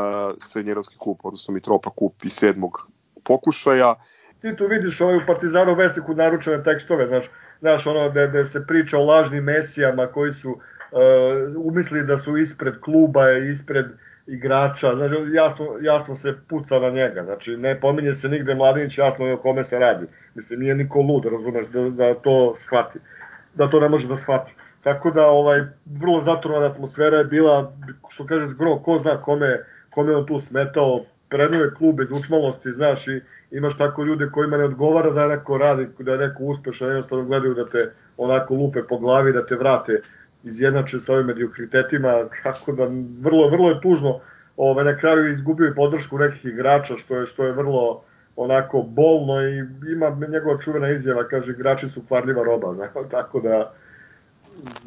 [0.49, 2.89] srednjerovski kup, odnosno Mitropa kup iz sedmog
[3.25, 3.95] pokušaja.
[4.41, 7.31] Ti tu vidiš ovaj u Partizanu Vesiku naručene tekstove, znaš,
[7.65, 10.59] znaš ono da, da se priča o lažnim mesijama koji su uh,
[11.57, 13.87] umislili da su ispred kluba, ispred
[14.27, 19.33] igrača, znači jasno, jasno se puca na njega, znači ne pominje se nigde Mladinić jasno
[19.33, 22.99] o kome se radi, mislim nije niko lud, razumeš, da, da to shvati,
[23.55, 24.55] da to ne može da shvati.
[24.83, 27.73] Tako da ovaj vrlo zatrovana atmosfera je bila,
[28.09, 31.01] što kaže zgro, ko zna kome, kome on tu smetao,
[31.35, 33.21] prenuje klub bez učmalosti, znaš, i
[33.51, 37.55] imaš tako ljude kojima ne odgovara da neko radi, da je neko uspešan, jednostavno gledaju
[37.55, 40.01] da te onako lupe po glavi, da te vrate
[40.45, 42.87] izjednače sa ovim mediokritetima, tako da
[43.21, 44.21] vrlo, vrlo je tužno.
[44.57, 48.03] Ove, na kraju izgubio i podršku nekih igrača, što je, što je vrlo
[48.37, 52.89] onako bolno i ima njegova čuvena izjava, kaže igrači su kvarljiva roba, ne?
[53.11, 53.73] tako da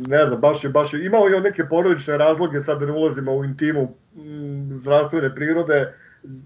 [0.08, 3.46] ne znam, baš je, baš je, imao je neke porodične razloge, sad ne ulazimo u
[3.46, 5.94] intimu m, zdravstvene prirode,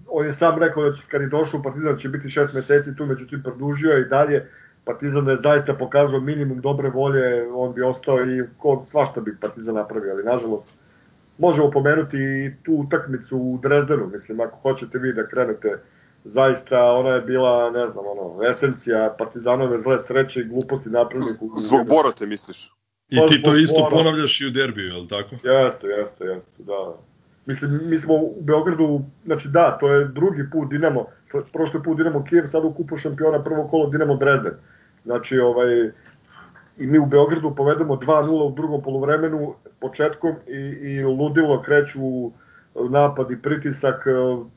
[0.08, 2.96] on je sam rekao da će, kad je došao u Partizan će biti šest meseci
[2.96, 4.48] tu, međutim produžio i dalje,
[4.84, 9.74] Partizan je zaista pokazao minimum dobre volje, on bi ostao i ko, svašta bi Partizan
[9.74, 10.68] napravio, ali nažalost
[11.38, 15.78] možemo pomenuti i tu utakmicu u Drezdenu, mislim, ako hoćete vi da krenete
[16.24, 21.36] zaista ona je bila, ne znam, ono, esencija Partizanove zle sreće i gluposti napravljenih.
[21.56, 22.72] Zbog Borote misliš?
[23.08, 25.34] I ti to isto ponavljaš i u derbiju, je li tako?
[25.34, 26.96] Jeste, jeste, jeste, da.
[27.46, 31.06] Mislim, mi smo u Beogradu, znači da, to je drugi put Dinamo,
[31.52, 34.52] prošli put Dinamo Kijev, sad u kupu šampiona prvo kolo Dinamo Drezden.
[35.04, 35.90] Znači, ovaj,
[36.78, 42.30] i mi u Beogradu povedemo 2-0 u drugom polovremenu početkom i, i ludilo kreću
[42.74, 44.04] napad i pritisak,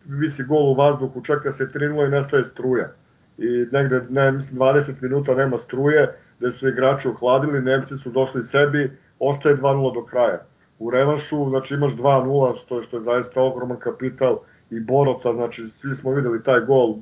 [0.06, 2.92] visi gol u vazduhu, čeka se 3-0 i nestaje struja.
[3.38, 8.44] I negde, ne, mislim, 20 minuta nema struje, gde su igrači ohladili, Nemci su došli
[8.44, 10.40] sebi, ostaje 2-0 do kraja
[10.80, 14.40] u revanšu, znači imaš 2-0, što je, što je zaista ogroman kapital
[14.70, 16.96] i Borota, znači svi smo videli taj gol,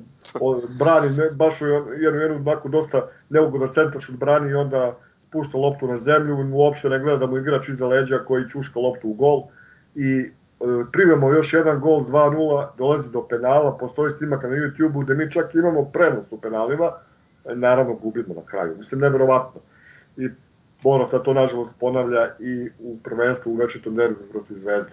[0.78, 5.86] brani ne, baš u jednu, jednu baku dosta neugodan centaršut brani i onda spušta loptu
[5.86, 9.42] na zemlju, uopšte ne gleda da mu igrač iza leđa koji čuška loptu u gol.
[9.94, 10.30] I e,
[10.92, 15.54] primemo još jedan gol 2-0, dolazi do penala, postoji snimaka na YouTube-u gde mi čak
[15.54, 16.92] imamo prenost u penalima,
[17.54, 19.60] naravno gubimo na kraju, mislim neverovatno.
[20.16, 20.28] I
[20.84, 24.92] Borota to nažalost ponavlja i u prvenstvu u večitom derbi protiv Zvezde.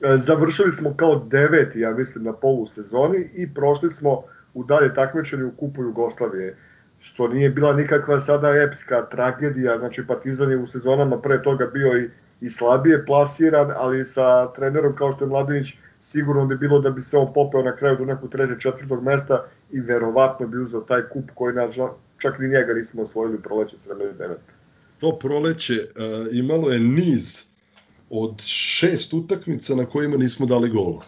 [0.00, 4.22] E, završili smo kao deveti, ja mislim, na polusezoni i prošli smo
[4.54, 6.56] u dalje takmičenje u Kupu Jugoslavije,
[7.00, 11.96] što nije bila nikakva sada epska tragedija, znači Partizan je u sezonama pre toga bio
[11.98, 12.08] i,
[12.40, 17.02] i slabije plasiran, ali sa trenerom kao što je Mladinić sigurno bi bilo da bi
[17.02, 21.02] se on popeo na kraju do nekog trećeg, četvrtog mesta i verovatno bi uzao taj
[21.02, 21.74] kup koji naš,
[22.18, 24.59] čak ni njega nismo osvojili proleće 79.
[25.00, 27.42] To proleće uh, imalo je niz
[28.10, 30.98] od šest utakmica na kojima nismo dali gol.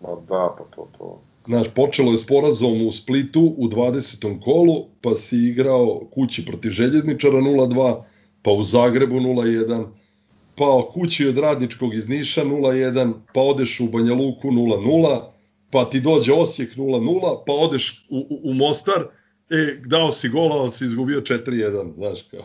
[0.00, 1.20] Ma da, pa to, to.
[1.46, 4.40] Znaš, počelo je s porazom u Splitu u 20.
[4.40, 8.02] kolu, pa si igrao kući protiv Željezničara 0-2,
[8.42, 9.86] pa u Zagrebu 0-1,
[10.56, 15.22] pa kući od Radničkog iz Niša 0-1, pa odeš u Banja Luku 0-0,
[15.70, 19.02] pa ti dođe Osijek 0-0, pa odeš u, u, u Mostar,
[19.50, 22.44] e, dao si gola, ali si izgubio 4-1, znaš kao.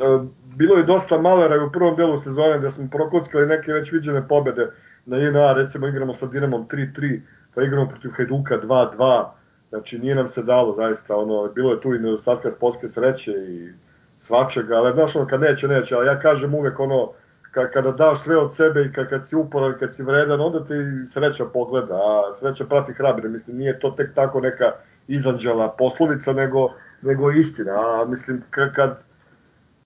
[0.00, 4.28] E, bilo je dosta malera u prvom delu sezone da smo prokockali neke već viđene
[4.28, 4.70] pobede.
[5.06, 7.20] Na INA, recimo igramo sa Dinamom 3-3,
[7.54, 9.24] pa igramo protiv Hajduka 2-2,
[9.68, 13.72] znači nije nam se dalo zaista, ono, bilo je tu i nedostatka sportske sreće i
[14.18, 17.10] svačega, ali znaš ono, kad neće, neće, ali ja kažem uvek ono,
[17.52, 20.64] kad, kada daš sve od sebe i kad, kad si uporan, kad si vredan, onda
[20.64, 20.74] ti
[21.06, 24.72] sreća pogleda, a sreća prati hrabre, mislim, nije to tek tako neka
[25.08, 26.70] izanđala poslovica, nego,
[27.02, 28.98] nego istina, a mislim, kad, kad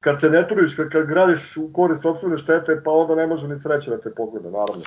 [0.05, 3.49] kad se ne trudiš, kad, kad gradiš u korist sobstvene štete, pa onda ne može
[3.49, 4.83] ni sreća da te pogleda, naravno.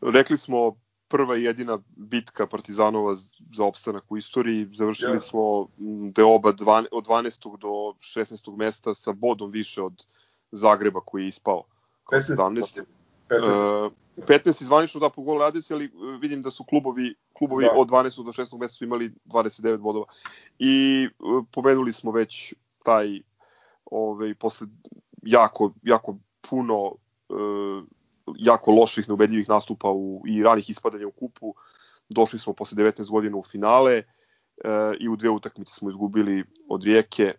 [0.00, 0.76] Rekli smo
[1.08, 3.14] prva i jedina bitka Partizanova
[3.54, 4.68] za opstanak u istoriji.
[4.72, 5.30] Završili yes.
[5.30, 5.68] smo
[6.16, 7.58] deoba dva, od 12.
[7.58, 7.68] do
[8.00, 8.56] 16.
[8.56, 10.06] mesta sa bodom više od
[10.50, 11.64] Zagreba koji je ispao
[12.04, 12.82] kao 17.
[13.28, 13.86] 15.
[13.86, 17.72] Uh, 15 izvanično da po gol radi se, ali vidim da su klubovi klubovi da.
[17.76, 18.24] od 12.
[18.24, 18.58] do 16.
[18.58, 20.06] mesta su imali 29 bodova.
[20.58, 22.54] I uh, pobedili smo već
[22.84, 23.20] taj
[23.84, 24.66] ovaj, posle
[25.22, 26.18] jako, jako
[26.50, 26.92] puno
[27.30, 27.34] e,
[28.36, 31.54] jako loših, neubedljivih nastupa u, i ranih ispadanja u kupu,
[32.08, 34.04] došli smo posle 19 godina u finale e,
[35.00, 37.34] i u dve utakmice smo izgubili od Rijeke,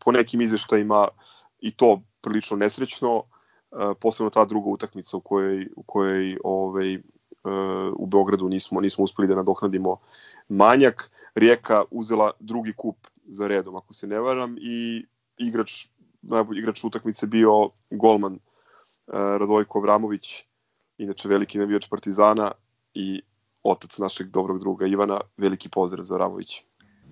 [0.00, 1.08] po nekim izveštajima
[1.60, 3.22] i to prilično nesrećno,
[3.72, 7.00] e, posebno ta druga utakmica u kojoj, u kojoj ovaj, e,
[7.96, 9.96] u Beogradu nismo nismo uspeli da nadoknadimo
[10.48, 11.10] manjak.
[11.34, 15.06] Rijeka uzela drugi kup za redom, ako se ne varam, i
[15.40, 15.88] igrač,
[16.22, 18.40] najbolji igrač utakmice bio golman uh,
[19.12, 20.44] Radojko Avramović,
[20.98, 22.52] inače veliki navijač Partizana
[22.94, 23.22] i
[23.62, 26.64] otac našeg dobrog druga Ivana, veliki pozdrav za Avramović.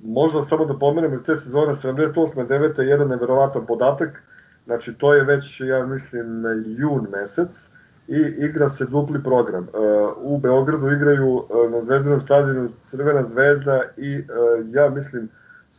[0.02, 2.46] Možda samo da pomenem iz te sezone 78.
[2.46, 2.80] 9.
[2.82, 4.22] jedan neverovatan podatak,
[4.64, 6.44] znači to je već, ja mislim,
[6.78, 7.68] jun mesec,
[8.09, 9.62] i igra se dupli program.
[9.62, 14.24] Uh, u Beogradu igraju uh, na Zvezdanom stadionu Crvena zvezda i
[14.72, 15.28] ja mislim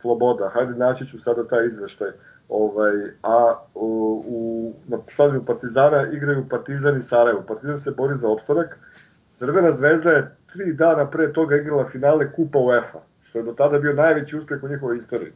[0.00, 0.50] Sloboda.
[0.52, 2.08] Hajde naći ću sada taj izveštaj.
[2.50, 7.42] Ovaj, a u, u, na stadionu Partizana igraju Partizan i Sarajevo.
[7.48, 8.78] Partizan se bori za opstanak.
[9.28, 13.78] Crvena zvezda je tri dana pre toga igrala finale Kupa UEFA, što je do tada
[13.78, 15.32] bio najveći uspeh u njihovoj istoriji.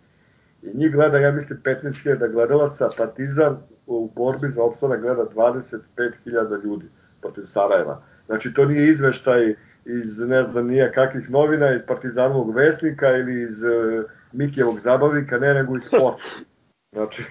[0.63, 6.87] I njih gleda, ja mislim, 15.000 gledalaca, Partizan u borbi za opstanak gleda 25.000 ljudi
[7.21, 8.03] protiv Sarajeva.
[8.27, 9.55] Znači, to nije izveštaj
[9.85, 15.55] iz, ne znam, nije kakvih novina, iz Partizanovog vesnika ili iz uh, Mikijevog zabavnika, ne
[15.55, 16.23] nego iz sporta.
[16.95, 17.25] Znači...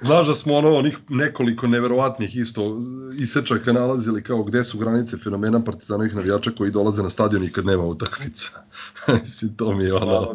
[0.00, 2.78] Znaš da smo ono, onih nekoliko neverovatnih isto
[3.18, 7.66] isečaka nalazili kao gde su granice fenomena partizanovih navijača koji dolaze na stadion i kad
[7.66, 8.48] nema utakmica.
[9.22, 10.34] Mislim, to mi je ono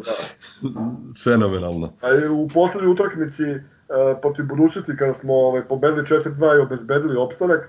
[0.62, 0.90] da.
[1.24, 1.92] fenomenalno.
[2.02, 3.60] A u poslednjoj utakmici uh,
[4.20, 7.68] protiv budućnosti kada smo ovaj, pobedili 4-2 i obezbedili opstanak,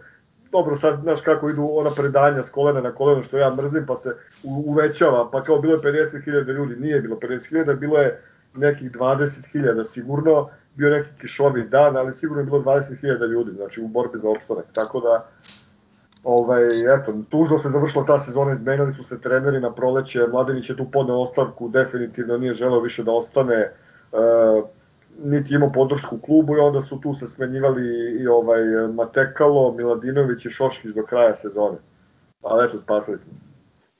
[0.52, 3.96] dobro sad znaš kako idu ona predanja s kolena na koleno što ja mrzim pa
[3.96, 8.22] se uvećava pa kao bilo je 50.000 ljudi nije bilo 50.000 bilo je
[8.56, 13.88] nekih 20.000 sigurno bio neki kišovi dan, ali sigurno je bilo 20.000 ljudi, znači u
[13.88, 14.66] borbi za opstanak.
[14.74, 15.26] Tako da,
[16.24, 20.78] ovaj, eto, tužno se završila ta sezona, izmenili su se treneri na proleće, Mladenić je
[20.78, 23.72] tu podneo ostavku, definitivno nije želeo više da ostane, e,
[25.24, 27.88] niti imao podršku klubu i onda su tu se smenjivali
[28.22, 28.64] i ovaj
[28.94, 31.78] Matekalo, Miladinović i Šoškić do kraja sezone.
[32.44, 33.47] Ali eto, spasili smo se.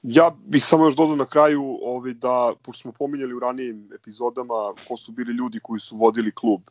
[0.10, 4.74] Ja bih samo još dodao na kraju ovaj, da, pošto smo pominjali u ranijim epizodama
[4.88, 6.62] ko su bili ljudi koji su vodili klub,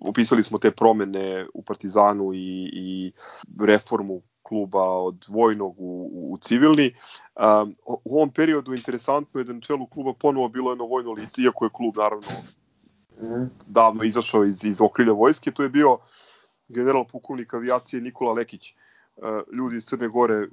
[0.00, 3.12] opisali smo te promene u Partizanu i, i
[3.60, 6.94] reformu kluba od vojnog u, u civilni.
[7.36, 11.42] Um, u ovom periodu interesantno je da na čelu kluba ponovo bilo jedno vojno lice,
[11.42, 12.28] iako je klub naravno
[13.66, 15.98] davno izašao iz, iz okrilja vojske, to je bio
[16.68, 18.74] general pukovnik avijacije Nikola Lekić.
[19.16, 20.48] Uh, ljudi iz Crne Gore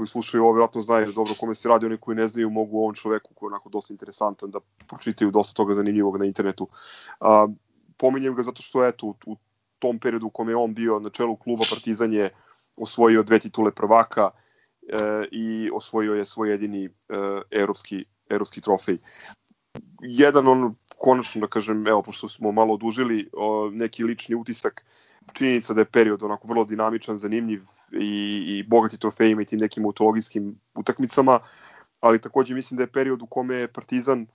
[0.00, 2.94] koji slušaju ovo vjerojatno znaju dobro kome se radi, oni koji ne znaju mogu ovom
[2.94, 6.68] čoveku koji je onako dosta interesantan da pročitaju dosta toga zanimljivog na internetu.
[7.20, 7.48] A,
[7.96, 9.36] pominjem ga zato što eto, u, u
[9.78, 12.30] tom periodu u kome je on bio na čelu kluba Partizan je
[12.76, 16.90] osvojio dve titule prvaka e, i osvojio je svoj jedini e,
[17.50, 18.98] evropski, evropski trofej.
[20.00, 24.84] Jedan on konačno da kažem, evo, pošto smo malo odužili, o, neki lični utisak,
[25.32, 27.60] činjenica da je period onako vrlo dinamičan, zanimljiv
[27.92, 31.40] i, i bogati trofejima i tim nekim autologijskim utakmicama,
[32.00, 34.26] ali takođe mislim da je period u kome je Partizan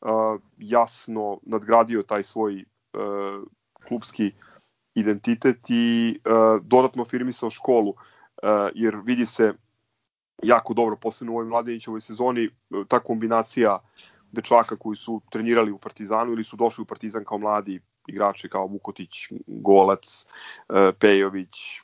[0.00, 3.48] uh, jasno nadgradio taj svoj uh,
[3.88, 4.32] klubski
[4.94, 7.96] identitet i uh, dodatno afirmisao školu, uh,
[8.74, 9.52] jer vidi se
[10.42, 12.50] jako dobro, posebno u ovoj mladenićevoj sezoni,
[12.88, 13.78] ta kombinacija
[14.32, 18.66] dečaka koji su trenirali u Partizanu ili su došli u Partizan kao mladi igrači kao
[18.66, 20.26] Vukotić, Golac,
[20.68, 21.80] e, Pejović, e,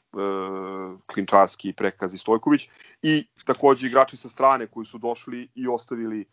[1.06, 2.68] Klinčarski, Prekazi, Stojković
[3.02, 6.24] i takođe igrači sa strane koji su došli i ostavili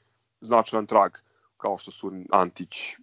[0.42, 1.12] značajan trag
[1.58, 2.96] kao što su Antić, e,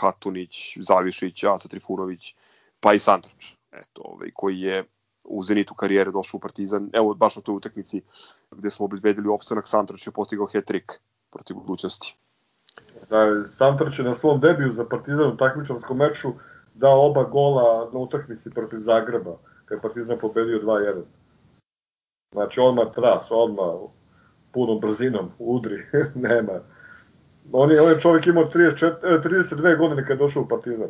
[0.00, 2.34] Hatunić, Zavišić, Aca Trifunović,
[2.80, 4.84] pa i Sandrač, eto, ovaj, koji je
[5.24, 8.02] u zenitu karijere došao u Partizan, evo baš na toj utakmici
[8.50, 10.92] gde smo obezbedili opstanak, Santrač je postigao hat-trick
[11.30, 12.16] protiv budućnosti.
[13.10, 16.32] Da, Santrač je na svom debiju za Partizan u takmičarskom meču
[16.74, 21.02] dao oba gola na utakmici protiv Zagreba, kada je Partizan pobedio 2-1.
[22.32, 23.74] Znači odmah tras, odmah
[24.52, 25.82] punom brzinom, udri,
[26.28, 26.60] nema.
[27.52, 30.88] On je, on je čovjek imao 34, 32 e, godine kada je došao u Partizan.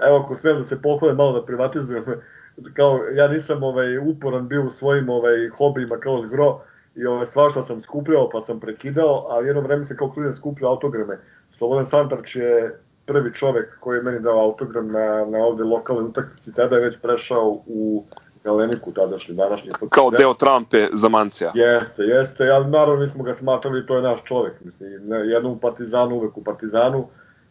[0.00, 2.04] Evo, ako sve da se pohvale malo da privatizujem,
[2.76, 6.60] kao ja nisam ovaj uporan bio u svojim ovaj hobijima kao zgro,
[6.96, 10.70] i ove, svašta sam skupljao pa sam prekidao, a jedno vreme se kao klinac skupljao
[10.70, 11.18] autograme.
[11.52, 16.54] Slobodan Santarč je prvi čovek koji je meni dao autogram na, na ovde lokalnoj utakmici,
[16.54, 18.04] tada je već prešao u
[18.44, 19.70] Galeniku tadašnji, današnji.
[19.90, 21.52] Kao deo Trampe za Mancija.
[21.54, 24.90] Jeste, jeste, ali naravno mi smo ga smatrali, to je naš čovek, mislim,
[25.24, 27.06] jednom u Partizanu, uvek u Partizanu,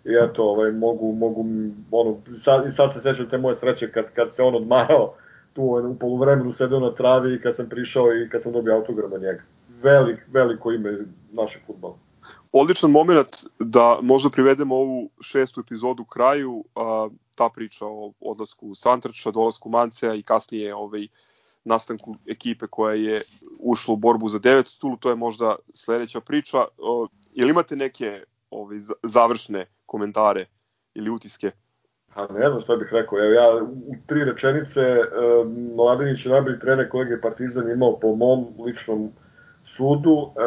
[0.06, 1.46] i eto, ovaj, mogu, mogu,
[1.92, 5.14] ono, sad, sad se sećam te moje sreće kad, kad se on odmarao,
[5.56, 9.22] tu u poluvremenu sedeo na travi kad sam prišao i kad sam dobio autogram od
[9.22, 9.44] njega.
[9.82, 10.98] Velik, veliko ime
[11.32, 11.96] našeg futbala.
[12.52, 19.32] Odličan moment da možda privedemo ovu šestu epizodu kraju, a, ta priča o odlasku Santrača,
[19.32, 21.08] dolasku Manceja i kasnije ovaj,
[21.64, 23.22] nastanku ekipe koja je
[23.60, 26.66] ušla u borbu za devet tulu, to je možda sledeća priča.
[26.78, 30.46] O, jel imate neke ovaj, završne komentare
[30.94, 31.52] ili utiske?
[32.16, 35.06] A ne znam šta bih rekao, evo ja u tri rečenice, e,
[35.76, 39.10] Mladinić je najbolji trener kolege Partizan imao po mom ličnom
[39.66, 40.30] sudu.
[40.36, 40.42] E,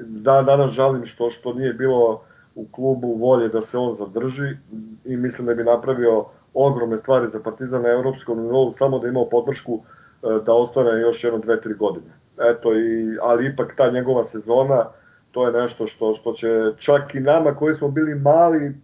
[0.00, 2.22] da, danas žalim što, što nije bilo
[2.54, 4.56] u klubu volje da se on zadrži
[5.04, 6.24] i mislim da bi napravio
[6.54, 9.80] ogromne stvari za Partizan na evropskom nivou, samo da imao podršku
[10.22, 12.12] e, da ostane još jedno, dve, tri godine.
[12.38, 14.84] Eto, i, ali ipak ta njegova sezona,
[15.32, 18.74] to je nešto što, što će čak i nama koji smo bili mali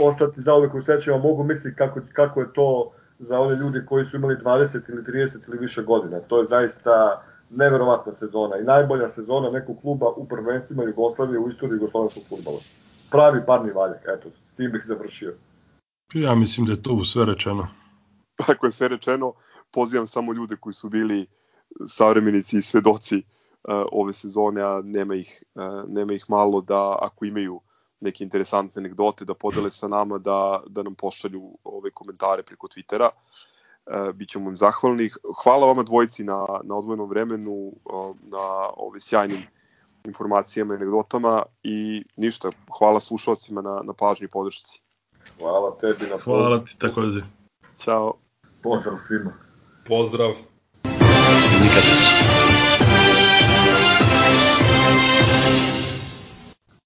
[0.00, 4.04] ostati za uvek u sećama, mogu misliti kako, kako je to za one ljudi koji
[4.04, 6.20] su imali 20 ili 30 ili više godina.
[6.20, 11.76] To je zaista neverovatna sezona i najbolja sezona nekog kluba u prvenstvima Jugoslavije u istoriji
[11.76, 12.58] jugoslovenskog futbola.
[13.10, 15.34] Pravi parni valjak, eto, s tim bih završio.
[16.14, 17.68] Ja mislim da je to sve rečeno.
[18.52, 19.32] Ako je sve rečeno,
[19.70, 21.26] pozivam samo ljude koji su bili
[21.86, 23.22] savremenici i svedoci uh,
[23.92, 27.60] ove sezone, a nema ih, uh, nema ih malo da ako imaju
[28.00, 33.10] neke interesantne anegdote da podele sa nama, da, da nam pošalju ove komentare preko Twittera.
[33.86, 35.10] E, Bićemo im zahvalni.
[35.42, 37.72] Hvala vama dvojici na, na odvojenom vremenu,
[38.30, 38.44] na
[38.76, 39.42] ove sjajnim
[40.04, 44.82] informacijama i anegdotama i ništa, hvala slušalcima na, na pažnji i podršci.
[45.38, 47.20] Hvala tebi na Hvala ti takođe.
[47.78, 48.14] Ćao.
[48.62, 49.32] Pozdrav svima.
[49.86, 50.30] Pozdrav.
[51.62, 52.27] Nikad neće.